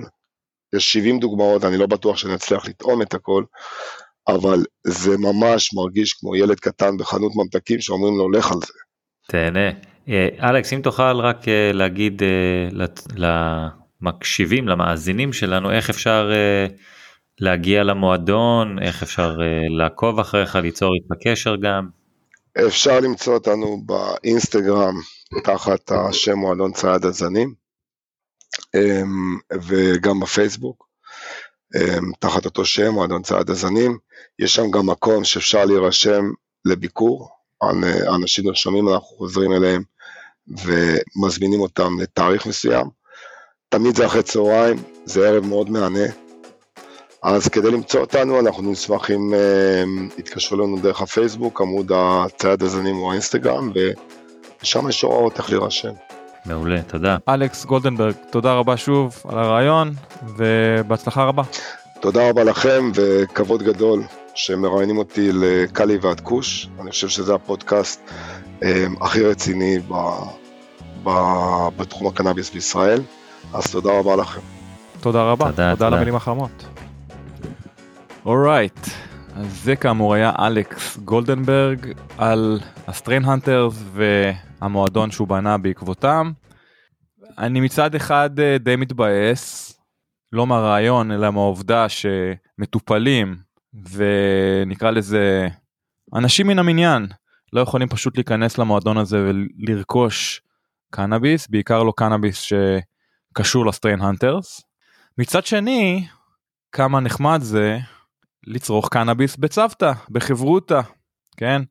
[0.74, 3.44] יש 70 דוגמאות, אני לא בטוח שאני אצליח לטעום את הכל,
[4.28, 8.72] אבל זה ממש מרגיש כמו ילד קטן בחנות ממתקים שאומרים לו, לך על זה.
[9.28, 9.70] תהנה.
[10.08, 12.86] אה, אלכס, אם תוכל רק אה, להגיד אה,
[14.02, 16.30] למקשיבים למאזינים שלנו איך אפשר
[17.40, 21.88] להגיע למועדון איך אפשר uh, לעקוב אחריך ליצור איתך קשר גם.
[22.66, 24.94] אפשר למצוא אותנו באינסטגרם
[25.44, 27.54] תחת השם מועדון צייד הזנים
[28.76, 30.88] um, וגם בפייסבוק
[31.76, 33.98] um, תחת אותו שם מועדון צייד הזנים
[34.38, 36.24] יש שם גם מקום שאפשר להירשם
[36.64, 37.28] לביקור
[38.14, 39.82] אנשים נרשמים אנחנו חוזרים אליהם
[40.48, 42.86] ומזמינים אותם לתאריך מסוים
[43.70, 46.06] תמיד זה אחרי צהריים, זה ערב מאוד מהנה.
[47.22, 52.96] אז כדי למצוא אותנו, אנחנו נשמח אם uh, יתקשרו לנו דרך הפייסבוק, עמוד הצייד הזנים
[52.96, 53.72] או האינסטגרם,
[54.62, 55.90] ושם יש הוראות איך להירשם.
[56.46, 57.16] מעולה, תודה.
[57.28, 59.92] אלכס גולדנברג, תודה רבה שוב על הרעיון,
[60.36, 61.42] ובהצלחה רבה.
[62.00, 64.02] תודה רבה לכם, וכבוד גדול
[64.34, 66.68] שמראיינים אותי לקאלי ועד כוש.
[66.80, 68.10] אני חושב שזה הפודקאסט
[68.60, 68.64] um,
[69.00, 69.94] הכי רציני ב,
[71.02, 71.10] ב,
[71.76, 73.02] בתחום הקנאביס בישראל.
[73.54, 74.40] אז תודה רבה לכם.
[75.00, 76.79] תודה רבה, תודה, תודה על המילים החמות.
[78.26, 78.78] Alright,
[79.34, 86.32] אז זה כאמור היה אלכס גולדנברג על ה Strain Hunters והמועדון שהוא בנה בעקבותם.
[87.38, 89.72] אני מצד אחד אה, די מתבאס,
[90.32, 93.36] לא מהרעיון אלא מהעובדה שמטופלים
[93.90, 95.48] ונקרא לזה
[96.14, 97.06] אנשים מן המניין
[97.52, 100.40] לא יכולים פשוט להיכנס למועדון הזה ולרכוש
[100.90, 102.52] קנאביס, בעיקר לא קנאביס ש...
[103.34, 104.62] קשור לסטריין הנטרס.
[105.18, 106.06] מצד שני,
[106.72, 107.78] כמה נחמד זה
[108.46, 110.80] לצרוך קנאביס בצוותא, בחברותא,
[111.36, 111.62] כן?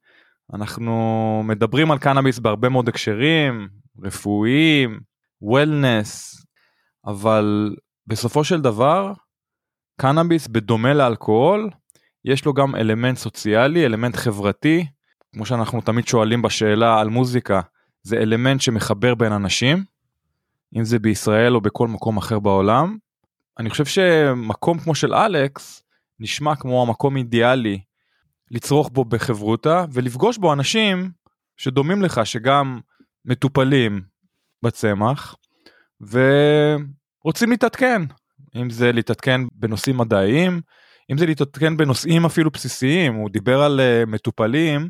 [0.53, 3.67] אנחנו מדברים על קנאביס בהרבה מאוד הקשרים,
[4.03, 4.99] רפואיים,
[5.41, 6.45] וולנס,
[7.05, 7.75] אבל
[8.07, 9.13] בסופו של דבר,
[10.01, 11.69] קנאביס בדומה לאלכוהול,
[12.25, 14.85] יש לו גם אלמנט סוציאלי, אלמנט חברתי,
[15.33, 17.61] כמו שאנחנו תמיד שואלים בשאלה על מוזיקה,
[18.03, 19.83] זה אלמנט שמחבר בין אנשים.
[20.77, 22.97] אם זה בישראל או בכל מקום אחר בעולם.
[23.59, 25.83] אני חושב שמקום כמו של אלכס
[26.19, 27.79] נשמע כמו המקום אידיאלי
[28.51, 31.11] לצרוך בו בחברותה ולפגוש בו אנשים
[31.57, 32.79] שדומים לך שגם
[33.25, 34.01] מטופלים
[34.63, 35.35] בצמח
[36.01, 38.01] ורוצים להתעדכן
[38.55, 40.61] אם זה להתעדכן בנושאים מדעיים
[41.11, 44.89] אם זה להתעדכן בנושאים אפילו בסיסיים, הוא דיבר על uh, מטופלים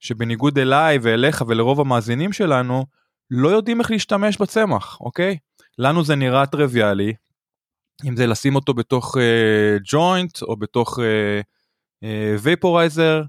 [0.00, 2.86] שבניגוד אליי ואליך ולרוב המאזינים שלנו,
[3.30, 5.36] לא יודעים איך להשתמש בצמח, אוקיי?
[5.78, 7.14] לנו זה נראה טריוויאלי,
[8.04, 9.16] אם זה לשים אותו בתוך
[9.84, 10.98] ג'וינט uh, או בתוך
[12.42, 13.28] וייפורייזר, uh, uh,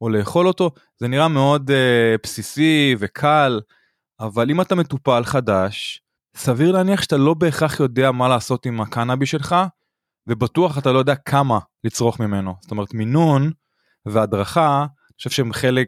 [0.00, 1.70] או לאכול אותו, זה נראה מאוד
[2.22, 3.60] בסיסי וקל,
[4.20, 6.02] אבל אם אתה מטופל חדש,
[6.36, 9.56] סביר להניח שאתה לא בהכרח יודע מה לעשות עם הקנאבי שלך,
[10.26, 12.54] ובטוח אתה לא יודע כמה לצרוך ממנו.
[12.60, 13.50] זאת אומרת, מינון
[14.06, 15.86] והדרכה, אני חושב שהם חלק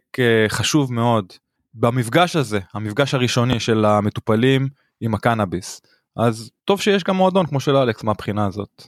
[0.48, 1.32] חשוב מאוד
[1.74, 4.68] במפגש הזה, המפגש הראשוני של המטופלים
[5.00, 5.80] עם הקנאביס.
[6.16, 8.86] אז טוב שיש גם מועדון כמו של אלכס מהבחינה הזאת.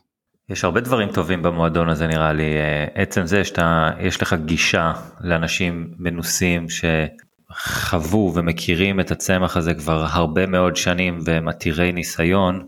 [0.48, 4.92] יש הרבה דברים טובים במועדון הזה נראה לי, אה, עצם זה שאתה, יש לך גישה
[5.20, 12.66] לאנשים מנוסים שחוו ומכירים את הצמח הזה כבר הרבה מאוד שנים והם עתירי ניסיון,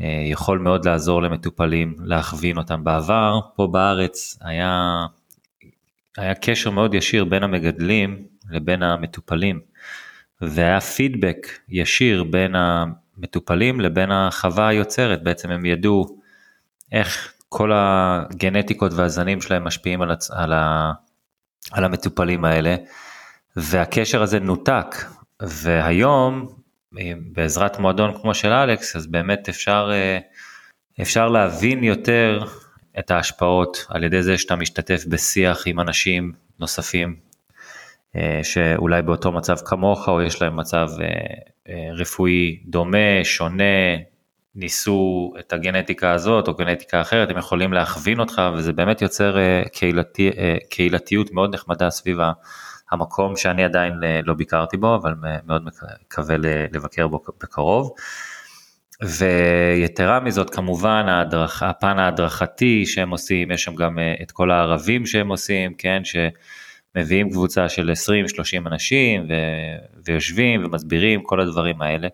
[0.00, 2.84] אה, יכול מאוד לעזור למטופלים להכווין אותם.
[2.84, 5.04] בעבר, פה בארץ, היה,
[6.16, 9.60] היה קשר מאוד ישיר בין המגדלים לבין המטופלים,
[10.40, 12.54] והיה פידבק ישיר בין
[13.18, 16.18] המטופלים לבין החווה היוצרת, בעצם הם ידעו
[16.92, 20.30] איך כל הגנטיקות והזנים שלהם משפיעים על, הצ...
[20.30, 20.92] על, ה...
[21.72, 22.76] על המטופלים האלה,
[23.56, 24.96] והקשר הזה נותק,
[25.42, 26.46] והיום
[27.32, 30.18] בעזרת מועדון כמו של אלכס, אז באמת אפשר, אה,
[31.02, 32.44] אפשר להבין יותר
[32.98, 37.16] את ההשפעות על ידי זה שאתה משתתף בשיח עם אנשים נוספים
[38.16, 41.06] אה, שאולי באותו מצב כמוך או יש להם מצב אה,
[41.94, 43.96] רפואי דומה, שונה,
[44.54, 49.36] ניסו את הגנטיקה הזאת או גנטיקה אחרת, הם יכולים להכווין אותך וזה באמת יוצר
[49.72, 50.30] קהילתי,
[50.70, 52.18] קהילתיות מאוד נחמדה סביב
[52.90, 55.14] המקום שאני עדיין אה, לא ביקרתי בו, אבל
[55.46, 56.36] מאוד מקווה
[56.72, 57.90] לבקר בו בקרוב.
[59.02, 65.06] ויתרה מזאת כמובן ההדרכה, הפן ההדרכתי שהם עושים, יש שם גם אה, את כל הערבים
[65.06, 66.04] שהם עושים, כן,
[66.98, 67.92] שמביאים קבוצה של
[68.64, 69.32] 20-30 אנשים ו...
[70.04, 72.08] ויושבים ומסבירים כל הדברים האלה.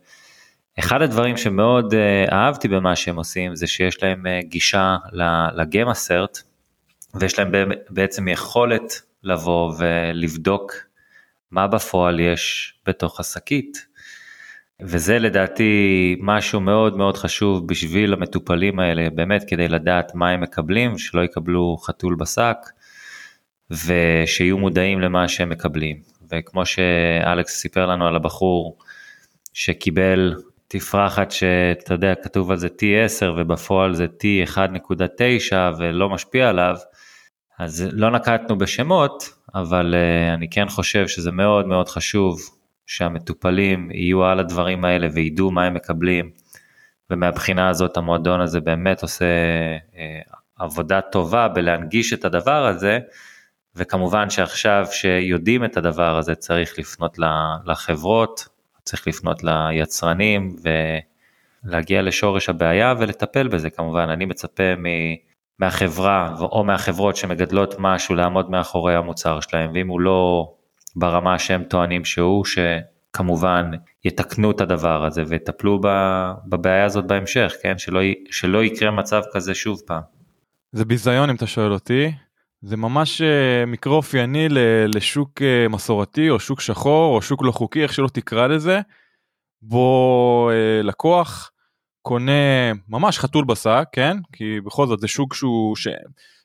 [0.78, 4.96] אחד הדברים שמאוד אה, אהבתי במה שהם עושים זה שיש להם גישה
[5.54, 6.38] לגמה סרט
[7.14, 7.52] ויש להם
[7.90, 10.72] בעצם יכולת לבוא ולבדוק
[11.50, 13.86] מה בפועל יש בתוך השקית.
[14.80, 20.98] וזה לדעתי משהו מאוד מאוד חשוב בשביל המטופלים האלה, באמת כדי לדעת מה הם מקבלים,
[20.98, 22.56] שלא יקבלו חתול בשק,
[23.86, 25.96] ושיהיו מודעים למה שהם מקבלים.
[26.30, 28.78] וכמו שאלכס סיפר לנו על הבחור
[29.52, 30.34] שקיבל
[30.68, 36.76] תפרחת שאתה יודע, כתוב על זה T10 ובפועל זה T1.9 ולא משפיע עליו,
[37.58, 42.40] אז לא נקטנו בשמות, אבל uh, אני כן חושב שזה מאוד מאוד חשוב
[42.86, 46.30] שהמטופלים יהיו על הדברים האלה וידעו מה הם מקבלים,
[47.10, 49.24] ומהבחינה הזאת המועדון הזה באמת עושה
[49.92, 49.96] uh,
[50.58, 52.98] עבודה טובה בלהנגיש את הדבר הזה,
[53.76, 57.18] וכמובן שעכשיו שיודעים את הדבר הזה צריך לפנות
[57.64, 58.48] לחברות,
[58.82, 60.56] צריך לפנות ליצרנים
[61.64, 64.84] ולהגיע לשורש הבעיה ולטפל בזה כמובן, אני מצפה מ...
[65.58, 70.52] מהחברה או מהחברות שמגדלות משהו לעמוד מאחורי המוצר שלהם, ואם הוא לא
[70.96, 73.70] ברמה שהם טוענים שהוא, שכמובן
[74.04, 75.80] יתקנו את הדבר הזה ויטפלו
[76.46, 77.78] בבעיה הזאת בהמשך, כן?
[77.78, 78.00] שלא,
[78.30, 80.02] שלא יקרה מצב כזה שוב פעם.
[80.72, 82.12] זה ביזיון אם אתה שואל אותי,
[82.66, 84.46] זה ממש אה, מקרה אופייני
[84.94, 88.80] לשוק אה, מסורתי או שוק שחור או שוק לא חוקי, איך שלא תקרא לזה,
[89.62, 91.50] בו אה, לקוח
[92.02, 94.16] קונה ממש חתול בשק, כן?
[94.32, 95.88] כי בכל זאת זה שוק שהוא, ש...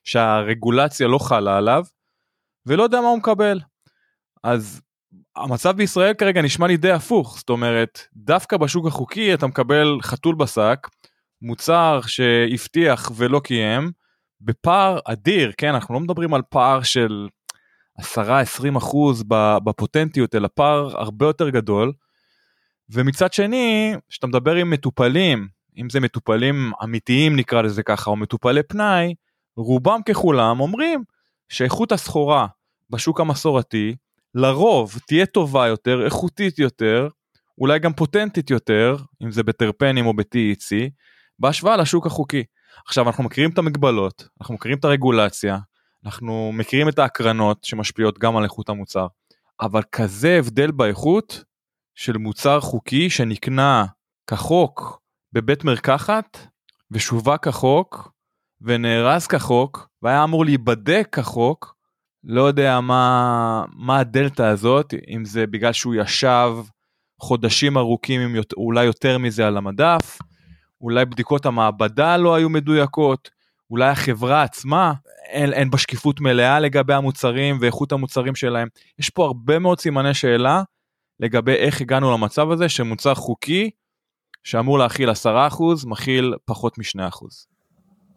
[0.03, 1.83] שהרגולציה לא חלה עליו,
[2.65, 3.59] ולא יודע מה הוא מקבל.
[4.43, 4.81] אז
[5.35, 10.35] המצב בישראל כרגע נשמע לי די הפוך, זאת אומרת, דווקא בשוק החוקי אתה מקבל חתול
[10.35, 10.87] בשק,
[11.41, 13.91] מוצר שהבטיח ולא קיים,
[14.41, 15.73] בפער אדיר, כן?
[15.73, 17.27] אנחנו לא מדברים על פער של
[18.01, 18.03] 10-20
[18.77, 19.23] אחוז
[19.63, 21.93] בפוטנטיות, אלא פער הרבה יותר גדול.
[22.89, 28.63] ומצד שני, כשאתה מדבר עם מטופלים, אם זה מטופלים אמיתיים נקרא לזה ככה, או מטופלי
[28.63, 29.13] פנאי,
[29.57, 31.03] רובם ככולם אומרים
[31.49, 32.47] שאיכות הסחורה
[32.89, 33.95] בשוק המסורתי
[34.35, 37.07] לרוב תהיה טובה יותר, איכותית יותר,
[37.57, 40.89] אולי גם פוטנטית יותר, אם זה בטרפנים או ב-TEC,
[41.39, 42.43] בהשוואה לשוק החוקי.
[42.85, 45.57] עכשיו אנחנו מכירים את המגבלות, אנחנו מכירים את הרגולציה,
[46.05, 49.07] אנחנו מכירים את ההקרנות שמשפיעות גם על איכות המוצר,
[49.61, 51.43] אבל כזה הבדל באיכות,
[51.99, 53.85] של מוצר חוקי שנקנה
[54.27, 55.01] כחוק
[55.33, 56.37] בבית מרקחת
[56.91, 58.11] ושווק כחוק
[58.61, 61.75] ונארז כחוק והיה אמור להיבדק כחוק,
[62.23, 66.51] לא יודע מה, מה הדלתא הזאת, אם זה בגלל שהוא ישב
[67.21, 70.19] חודשים ארוכים, אולי יותר מזה על המדף,
[70.81, 73.29] אולי בדיקות המעבדה לא היו מדויקות,
[73.71, 74.93] אולי החברה עצמה
[75.29, 78.67] אין, אין בה שקיפות מלאה לגבי המוצרים ואיכות המוצרים שלהם.
[78.99, 80.63] יש פה הרבה מאוד סימני שאלה
[81.19, 83.69] לגבי איך הגענו למצב הזה שמוצר חוקי
[84.43, 85.13] שאמור להכיל 10%
[85.85, 87.25] מכיל פחות מ-2%.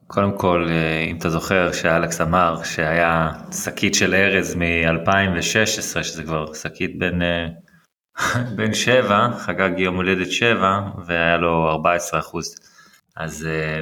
[0.06, 3.30] קודם כל, אה, אם אתה זוכר שאלכס אמר שהיה
[3.64, 7.22] שקית של ארז מ-2016, שזה כבר שקית בין,
[8.18, 12.56] אה, בין 7, חגג יום הולדת 7, והיה לו 14 אחוז.
[13.16, 13.80] אז אה,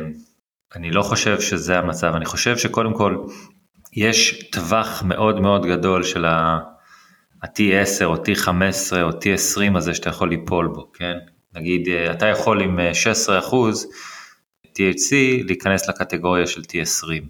[0.76, 3.16] אני לא חושב שזה המצב, אני חושב שקודם כל,
[3.92, 10.68] יש טווח מאוד מאוד גדול של ה-T10 או T15 או T20 הזה שאתה יכול ליפול
[10.68, 11.18] בו, כן?
[11.54, 13.86] נגיד, אתה יכול עם 16 אחוז,
[14.66, 15.12] THC
[15.46, 17.24] להיכנס לקטגוריה של T20.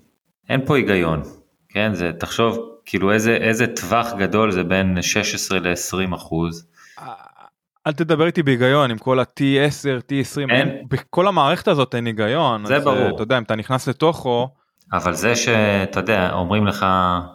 [0.49, 1.23] אין פה היגיון,
[1.69, 1.95] כן?
[1.95, 6.67] זה, תחשוב, כאילו איזה, איזה טווח גדול זה בין 16 ל-20 אחוז.
[7.87, 12.67] אל תדבר איתי בהיגיון עם כל ה-T10, T20, אין, בכל המערכת הזאת אין היגיון.
[12.67, 13.15] זה אז, ברור.
[13.15, 14.49] אתה יודע, אם אתה נכנס לתוכו...
[14.93, 16.87] אבל זה שאתה יודע, אומרים לך,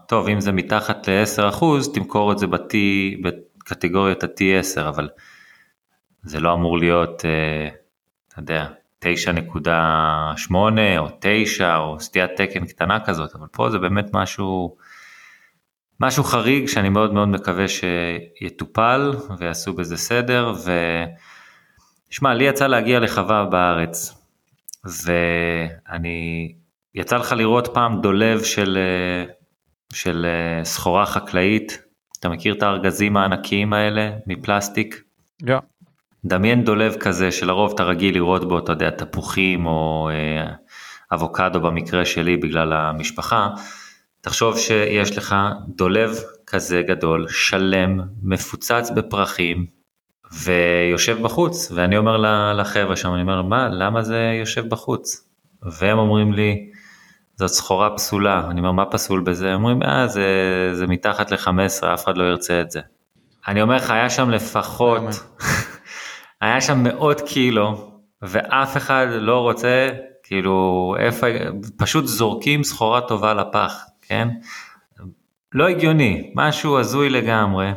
[0.07, 2.73] טוב, אם זה מתחת ל-10 אחוז, תמכור את זה ב-T,
[3.23, 5.09] בקטגוריית ה-T10, אבל
[6.23, 7.69] זה לא אמור להיות, אה,
[8.29, 8.67] אתה יודע,
[9.05, 10.53] 9.8
[10.97, 14.75] או 9 או סטיית תקן קטנה כזאת, אבל פה זה באמת משהו,
[15.99, 20.53] משהו חריג שאני מאוד מאוד מקווה שיטופל ויעשו בזה סדר.
[22.09, 24.21] ושמע, לי יצא להגיע לחווה בארץ,
[25.05, 26.51] ואני,
[26.95, 28.77] יצא לך לראות פעם דולב של,
[29.93, 30.25] של
[30.63, 31.85] סחורה חקלאית,
[32.19, 35.03] אתה מכיר את הארגזים הענקיים האלה מפלסטיק?
[35.43, 35.47] Yeah.
[36.25, 40.53] דמיין דולב כזה שלרוב אתה רגיל לראות בו, אתה יודע, תפוחים או אה,
[41.13, 43.49] אבוקדו במקרה שלי בגלל המשפחה.
[44.25, 45.35] תחשוב שיש לך
[45.67, 49.65] דולב כזה גדול, שלם, מפוצץ בפרחים,
[50.43, 52.17] ויושב בחוץ, ואני אומר
[52.53, 55.27] לחבר'ה שם, אני אומר, מה, למה זה יושב בחוץ?
[55.61, 56.69] והם אומרים לי,
[57.35, 59.49] זאת סחורה פסולה, אני אומר, מה פסול בזה?
[59.49, 60.25] הם אומרים, אה, זה,
[60.73, 62.79] זה מתחת ל-15, אף אחד לא ירצה את זה.
[63.47, 65.01] אני אומר לך, היה שם לפחות...
[66.41, 69.89] היה שם מאות קילו, ואף אחד לא רוצה,
[70.23, 71.27] כאילו, איפה,
[71.77, 74.27] פשוט זורקים סחורה טובה לפח, כן?
[75.53, 77.71] לא הגיוני, משהו הזוי לגמרי.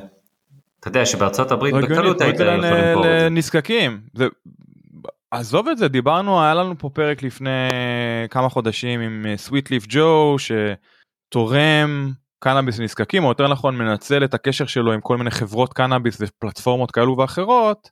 [0.80, 3.28] אתה יודע שבארצות הברית לא בקלות היית יכול למכור את זה.
[3.28, 4.00] לנזקקים.
[4.14, 4.26] זה...
[5.30, 7.68] עזוב את זה, דיברנו, היה לנו פה פרק לפני
[8.30, 14.66] כמה חודשים עם סוויט ליף ג'ו שתורם קנאביס לנזקקים, או יותר נכון מנצל את הקשר
[14.66, 17.90] שלו עם כל מיני חברות קנאביס ופלטפורמות כאלו ואחרות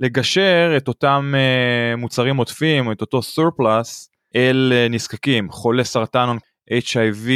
[0.00, 6.36] לגשר את אותם uh, מוצרים עודפים או את אותו surplus אל uh, נזקקים חולי סרטן
[6.70, 7.28] HIV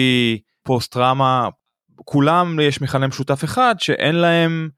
[0.62, 1.48] פוסט טראומה
[2.04, 4.68] כולם יש מכנה משותף אחד שאין להם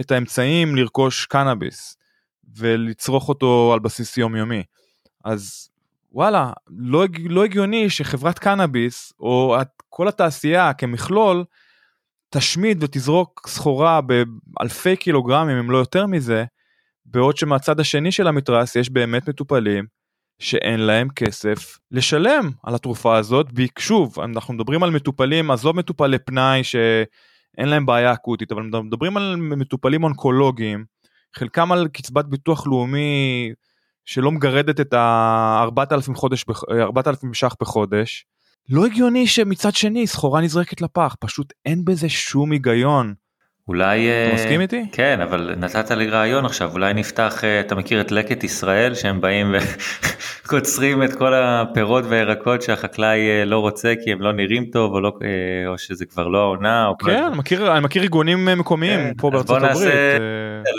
[0.00, 1.96] את האמצעים לרכוש קנאביס
[2.56, 4.62] ולצרוך אותו על בסיס יומיומי.
[5.24, 5.70] אז
[6.12, 9.56] וואלה לא, לא הגיוני שחברת קנאביס או
[9.88, 11.44] כל התעשייה כמכלול
[12.30, 14.00] תשמיד ותזרוק סחורה
[14.46, 16.44] באלפי קילוגרמים אם לא יותר מזה
[17.06, 19.84] בעוד שמהצד השני של המתרס יש באמת מטופלים
[20.38, 23.46] שאין להם כסף לשלם על התרופה הזאת,
[23.78, 29.36] שוב, אנחנו מדברים על מטופלים, עזוב מטופלי פנאי שאין להם בעיה אקוטית, אבל מדברים על
[29.36, 30.84] מטופלים אונקולוגיים,
[31.36, 33.52] חלקם על קצבת ביטוח לאומי
[34.04, 38.26] שלא מגרדת את ה-4,000 חודש, 4,000 ש"ח בחודש.
[38.68, 43.14] לא הגיוני שמצד שני סחורה נזרקת לפח, פשוט אין בזה שום היגיון.
[43.68, 44.08] אולי...
[44.26, 44.86] אתה מסכים איתי?
[44.92, 49.20] כן, אבל נתת לי רעיון עכשיו, אולי נפתח, אה, אתה מכיר את לקט ישראל, שהם
[49.20, 49.54] באים
[50.44, 55.00] וקוצרים את כל הפירות והירקות שהחקלאי אה, לא רוצה כי הם לא נראים טוב, או,
[55.00, 56.86] לא, אה, או שזה כבר לא העונה.
[56.86, 59.72] או כן, אני מכיר, אני מכיר ארגונים מקומיים כן, פה בארצות הברית.
[59.74, 60.18] בוא נעשה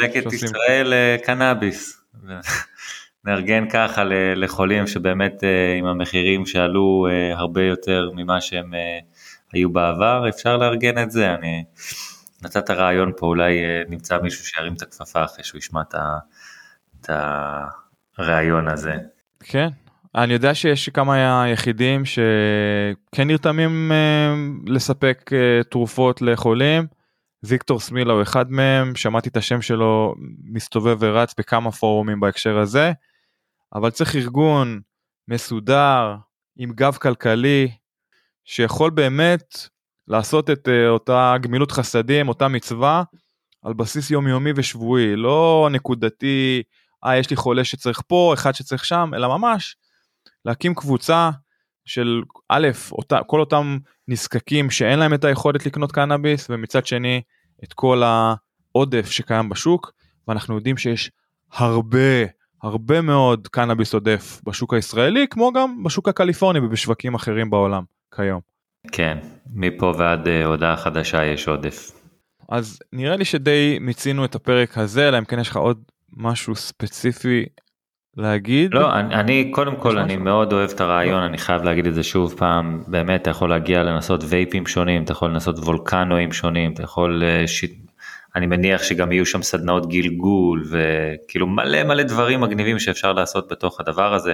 [0.04, 2.04] לקט ישראל קנאביס.
[3.26, 4.04] נארגן ככה
[4.36, 5.44] לחולים שבאמת
[5.80, 8.72] עם המחירים שעלו הרבה יותר ממה שהם
[9.54, 11.34] היו בעבר, אפשר לארגן את זה.
[11.34, 11.64] אני...
[12.44, 15.82] נתת רעיון פה, אולי אה, נמצא מישהו שירים את הכפפה אחרי שהוא ישמע
[17.02, 17.10] את
[18.18, 18.96] הרעיון הזה.
[19.40, 19.68] כן,
[20.16, 24.36] אני יודע שיש כמה יחידים שכן נרתמים אה,
[24.66, 26.88] לספק אה, תרופות לחולים.
[27.44, 32.92] ויקטור סמילה הוא אחד מהם, שמעתי את השם שלו מסתובב ורץ בכמה פורומים בהקשר הזה,
[33.74, 34.82] אבל צריך ארגון
[35.28, 36.16] מסודר,
[36.58, 37.72] עם גב כלכלי,
[38.46, 39.58] שיכול באמת
[40.10, 43.04] לעשות את uh, אותה גמילות חסדים, אותה מצווה,
[43.64, 46.64] על בסיס יומיומי ושבועי, לא נקודתי,
[47.06, 49.76] אה, יש לי חולה שצריך פה, אחד שצריך שם, אלא ממש
[50.46, 51.30] להקים קבוצה
[51.86, 57.22] של א', אותה, כל אותם נזקקים שאין להם את היכולת לקנות קנאביס, ומצד שני,
[57.64, 59.92] את כל העודף שקיים בשוק,
[60.28, 61.12] ואנחנו יודעים שיש
[61.52, 62.26] הרבה,
[62.64, 67.84] הרבה מאוד קנאביס עודף בשוק הישראלי כמו גם בשוק הקליפורני ובשווקים אחרים בעולם
[68.16, 68.59] כיום.
[68.92, 69.18] כן,
[69.54, 71.92] מפה ועד uh, הודעה חדשה יש עודף.
[72.50, 75.82] אז נראה לי שדי מיצינו את הפרק הזה, אלא אם כן יש לך עוד
[76.18, 77.46] משהו ספציפי
[78.18, 78.74] להגיד?
[78.74, 80.24] לא, אני, אני קודם כל אני משהו?
[80.24, 83.84] מאוד אוהב את הרעיון, אני חייב להגיד את זה שוב פעם, באמת אתה יכול להגיע
[83.84, 87.66] לנסות וייפים שונים, אתה יכול לנסות וולקנואים שונים, אתה יכול, אה, ש...
[88.36, 93.80] אני מניח שגם יהיו שם סדנאות גלגול וכאילו מלא מלא דברים מגניבים שאפשר לעשות בתוך
[93.80, 94.34] הדבר הזה,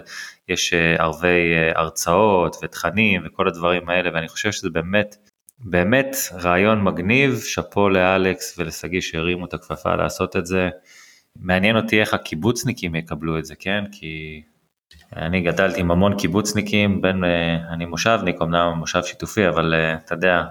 [0.49, 5.15] יש אה, ערבי אה, הרצאות ותכנים וכל הדברים האלה ואני חושב שזה באמת
[5.59, 10.69] באמת רעיון מגניב, שאפו לאלכס ולשגיא שהרימו את הכפפה לעשות את זה.
[11.35, 13.83] מעניין אותי איך הקיבוצניקים יקבלו את זה, כן?
[13.91, 14.41] כי
[15.15, 19.73] אני גדלתי עם המון קיבוצניקים, בין, אה, אני מושבניק, אמנם מושב שיתופי, אבל
[20.05, 20.43] אתה יודע,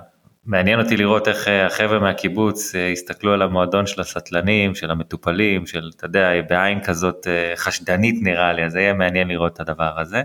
[0.47, 5.91] מעניין אותי לראות איך אה, החבר'ה מהקיבוץ יסתכלו על המועדון של הסטלנים, של המטופלים, של,
[5.97, 7.27] אתה יודע, בעין כזאת
[7.57, 10.23] חשדנית נראה לי, אז זה יהיה מעניין לראות את הדבר הזה.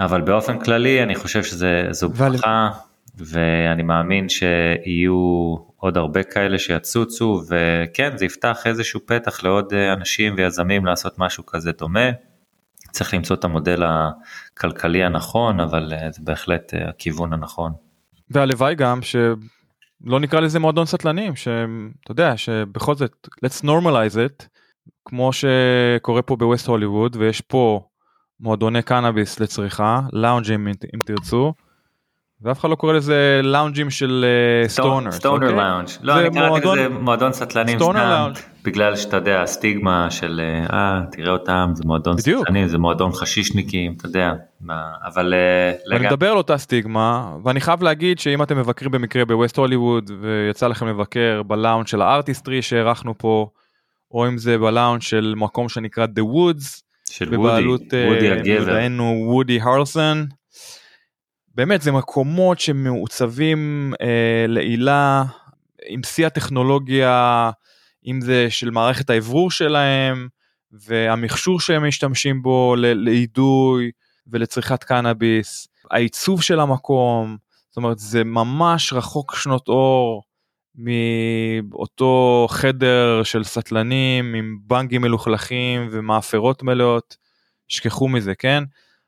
[0.00, 2.70] אבל באופן כללי אני חושב שזו ברכה,
[3.18, 10.34] ואני מאמין שיהיו עוד הרבה כאלה שיצוצו, וכן, זה יפתח איזשהו פתח לעוד אה, אנשים
[10.36, 12.10] ויזמים לעשות משהו כזה דומה.
[12.90, 17.72] צריך למצוא את המודל הכלכלי הנכון, אבל אה, זה בהחלט אה, הכיוון הנכון.
[18.30, 19.02] והלוואי גם
[20.04, 24.46] שלא נקרא לזה מועדון סטלנים, שאתה יודע, שבכל זאת, let's normalize it,
[25.04, 27.88] כמו שקורה פה בווסט הוליווד, ויש פה
[28.40, 31.52] מועדוני קנאביס לצריכה, לאונג'ים אם תרצו.
[32.42, 34.24] ואף אחד לא קורא לזה לאונג'ים של
[34.66, 35.10] סטונר.
[35.10, 35.88] סטונר לאונג'.
[36.00, 38.32] לא, אני קראתי לזה מועדון סטלנים סתם,
[38.64, 40.40] בגלל שאתה יודע, הסטיגמה של
[40.72, 44.32] אה, תראה אותם, זה מועדון סטלנים, זה מועדון חשישניקים, אתה יודע,
[45.04, 45.34] אבל...
[45.34, 50.10] אה, אני מדבר על אותה סטיגמה, ואני חייב להגיד שאם אתם מבקרים במקרה בווסט הוליווד,
[50.20, 53.48] ויצא לכם לבקר בלאונג' של הארטיסטרי שהערכנו פה,
[54.10, 58.78] או אם זה בלאונג' של מקום שנקרא The Woods, של וודי, וודי הגבר.
[59.26, 60.26] וודי הרלסון.
[61.60, 65.24] באמת זה מקומות שמעוצבים אה, לעילה
[65.86, 67.50] עם שיא הטכנולוגיה,
[68.06, 70.28] אם זה של מערכת האוורור שלהם
[70.72, 73.90] והמכשור שהם משתמשים בו לאידוי
[74.26, 77.36] ולצריכת קנאביס, העיצוב של המקום,
[77.68, 80.22] זאת אומרת זה ממש רחוק שנות אור
[80.74, 87.16] מאותו חדר של סטלנים עם בנגים מלוכלכים ומאפרות מלאות,
[87.68, 88.64] שכחו מזה, כן?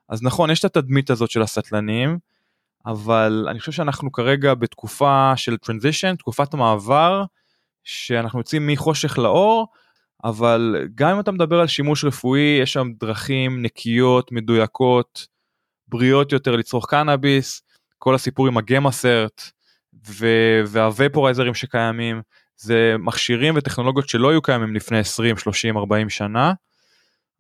[0.09, 2.19] אז נכון, יש את התדמית הזאת של הסטלנים,
[2.87, 7.25] אבל אני חושב שאנחנו כרגע בתקופה של transition, תקופת מעבר,
[7.85, 9.67] שאנחנו יוצאים מחושך לאור,
[10.25, 15.27] אבל גם אם אתה מדבר על שימוש רפואי, יש שם דרכים נקיות, מדויקות,
[15.89, 17.63] בריאות יותר לצרוך קנאביס,
[17.99, 19.43] כל הסיפור עם הגמאסרט
[20.67, 22.23] והוויפורייזרים שקיימים,
[22.57, 26.53] זה מכשירים וטכנולוגיות שלא היו קיימים לפני 20, 30, 40 שנה.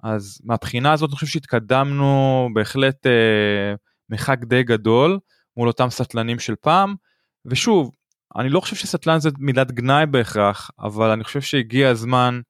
[0.03, 3.75] אז מהבחינה הזאת אני חושב שהתקדמנו בהחלט אה,
[4.11, 5.19] מרחק די גדול
[5.57, 6.95] מול אותם סטלנים של פעם.
[7.47, 7.91] ושוב
[8.37, 12.41] אני לא חושב שסטלן זה מילת גנאי בהכרח אבל אני חושב שהגיע הזמן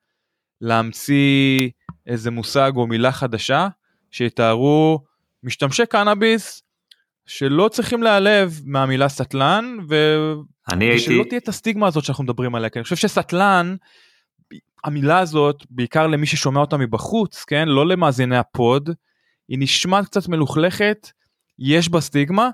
[0.60, 1.70] להמציא
[2.06, 3.68] איזה מושג או מילה חדשה
[4.10, 5.04] שיתארו
[5.42, 6.62] משתמשי קנאביס
[7.26, 9.94] שלא צריכים להיעלב מהמילה סטלן ו...
[10.68, 11.28] אני ושלא הייתי...
[11.28, 13.76] תהיה את הסטיגמה הזאת שאנחנו מדברים עליה כי אני חושב שסטלן
[14.84, 18.90] המילה הזאת בעיקר למי ששומע אותה מבחוץ כן לא למאזיני הפוד
[19.48, 21.10] היא נשמעת קצת מלוכלכת
[21.58, 22.50] יש בה סטיגמה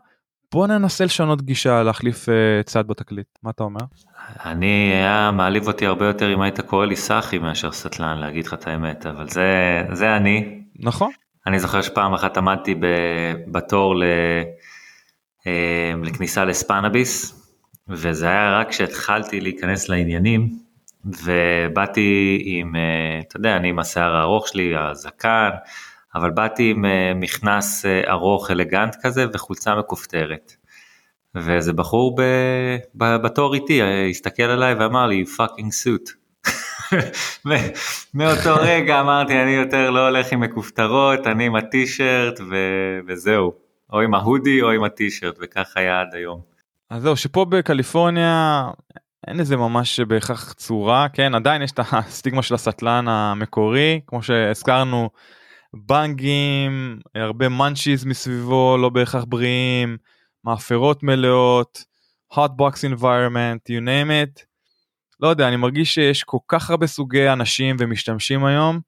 [0.52, 3.26] בוא ננסה לשנות גישה להחליף uh, צד בתקליט.
[3.42, 3.80] מה אתה אומר?
[4.44, 8.54] אני היה מעליב אותי הרבה יותר אם היית קורא לי סאחי מאשר סטלן להגיד לך
[8.54, 10.60] את האמת אבל זה זה אני.
[10.80, 11.10] נכון.
[11.46, 12.74] אני זוכר שפעם אחת עמדתי
[13.46, 14.02] בתור ל,
[15.46, 17.44] אה, לכניסה לספנאביס
[17.88, 20.58] וזה היה רק כשהתחלתי להיכנס לעניינים
[21.04, 25.50] ובאתי עם אה, אתה יודע אני עם השיער הארוך שלי הזקן
[26.18, 30.52] אבל באתי עם אה, מכנס אה, ארוך אלגנט כזה וחולצה מכופתרת.
[31.34, 32.22] ואיזה בחור ב,
[32.94, 36.10] ב, בתור איתי אה, הסתכל עליי ואמר לי fucking suit.
[38.14, 42.56] מאותו רגע אמרתי אני יותר לא הולך עם מכופתרות אני עם הטישרט ו...
[43.06, 43.52] וזהו
[43.92, 46.40] או עם ה hoodie או עם הטישרט וכך היה עד היום.
[46.90, 48.64] אז זהו שפה בקליפורניה
[49.26, 55.10] אין לזה ממש בהכרח צורה כן עדיין יש את הסטיגמה של הסטלן המקורי כמו שהזכרנו
[55.74, 59.96] בנגים, הרבה מאנצ'יז מסביבו, לא בהכרח בריאים,
[60.44, 61.84] מאפרות מלאות,
[62.32, 64.42] hot box environment, you name it.
[65.20, 68.80] לא יודע, אני מרגיש שיש כל כך הרבה סוגי אנשים ומשתמשים היום,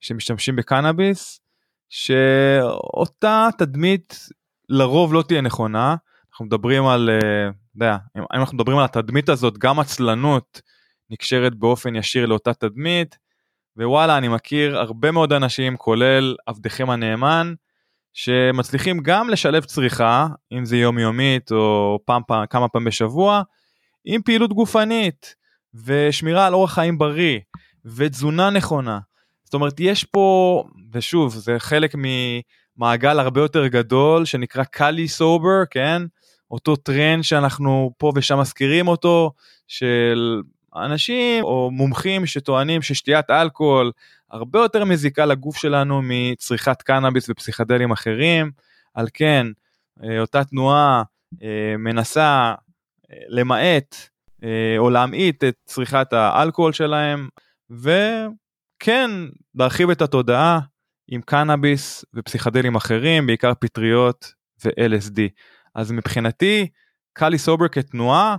[0.00, 1.40] שמשתמשים בקנאביס,
[1.88, 4.28] שאותה תדמית
[4.68, 5.96] לרוב לא תהיה נכונה.
[6.30, 10.60] אנחנו מדברים על, אה, אתה יודע, אם אנחנו מדברים על התדמית הזאת, גם עצלנות
[11.10, 13.18] נקשרת באופן ישיר לאותה תדמית,
[13.76, 17.54] ווואלה, אני מכיר הרבה מאוד אנשים, כולל עבדכם הנאמן,
[18.12, 23.42] שמצליחים גם לשלב צריכה, אם זה יומיומית או פעם, פעם, כמה פעמים בשבוע,
[24.04, 25.34] עם פעילות גופנית
[25.84, 27.40] ושמירה על אורח חיים בריא
[27.84, 28.98] ותזונה נכונה.
[29.44, 36.02] זאת אומרת, יש פה, ושוב, זה חלק ממעגל הרבה יותר גדול שנקרא Cali sober, כן?
[36.50, 39.32] אותו טרנד שאנחנו פה ושם מזכירים אותו,
[39.68, 40.42] של
[40.76, 43.92] אנשים או מומחים שטוענים ששתיית אלכוהול
[44.30, 48.50] הרבה יותר מזיקה לגוף שלנו מצריכת קנאביס ופסיכדלים אחרים,
[48.94, 49.46] על כן
[50.04, 51.02] אה, אותה תנועה
[51.42, 52.54] אה, מנסה
[53.10, 53.96] אה, למעט
[54.78, 57.28] או להמעיט את צריכת האלכוהול שלהם,
[57.70, 59.10] וכן
[59.54, 60.60] להרחיב את התודעה
[61.08, 64.32] עם קנאביס ופסיכדלים אחרים, בעיקר פטריות
[64.64, 65.20] ו-LSD.
[65.74, 66.68] אז מבחינתי,
[67.12, 68.36] קאלי סובר כתנועה,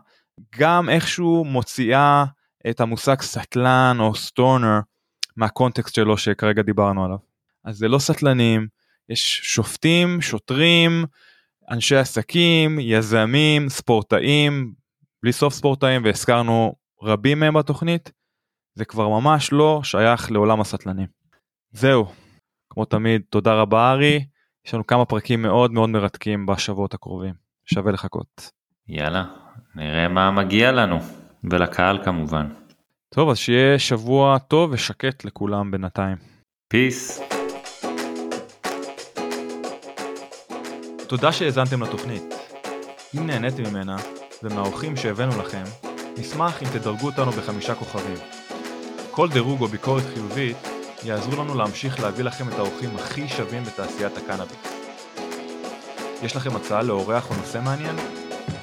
[0.59, 2.25] גם איכשהו מוציאה
[2.69, 4.79] את המושג סטלן או סטורנר
[5.37, 7.17] מהקונטקסט שלו שכרגע דיברנו עליו.
[7.63, 8.67] אז זה לא סטלנים,
[9.09, 11.05] יש שופטים, שוטרים,
[11.71, 14.73] אנשי עסקים, יזמים, ספורטאים,
[15.23, 18.11] בלי סוף ספורטאים והזכרנו רבים מהם בתוכנית,
[18.75, 21.07] זה כבר ממש לא שייך לעולם הסטלנים.
[21.71, 22.05] זהו,
[22.69, 24.25] כמו תמיד, תודה רבה ארי,
[24.65, 27.33] יש לנו כמה פרקים מאוד מאוד מרתקים בשבועות הקרובים,
[27.65, 28.51] שווה לחכות.
[28.87, 29.25] יאללה,
[29.75, 30.99] נראה מה מגיע לנו,
[31.43, 32.47] ולקהל כמובן.
[33.15, 36.17] טוב, אז שיהיה שבוע טוב ושקט לכולם בינתיים.
[36.67, 37.21] פיס.
[41.07, 42.33] תודה שהאזנתם לתוכנית.
[43.17, 43.97] אם נהניתם ממנה,
[44.43, 45.63] ומהאורחים שהבאנו לכם,
[46.17, 48.17] נשמח אם תדרגו אותנו בחמישה כוכבים.
[49.11, 50.57] כל דירוג או ביקורת חיובית
[51.03, 54.57] יעזרו לנו להמשיך להביא לכם את האורחים הכי שווים בתעשיית הקנאביס.
[56.23, 58.24] יש לכם הצעה לאורח או נושא מעניין?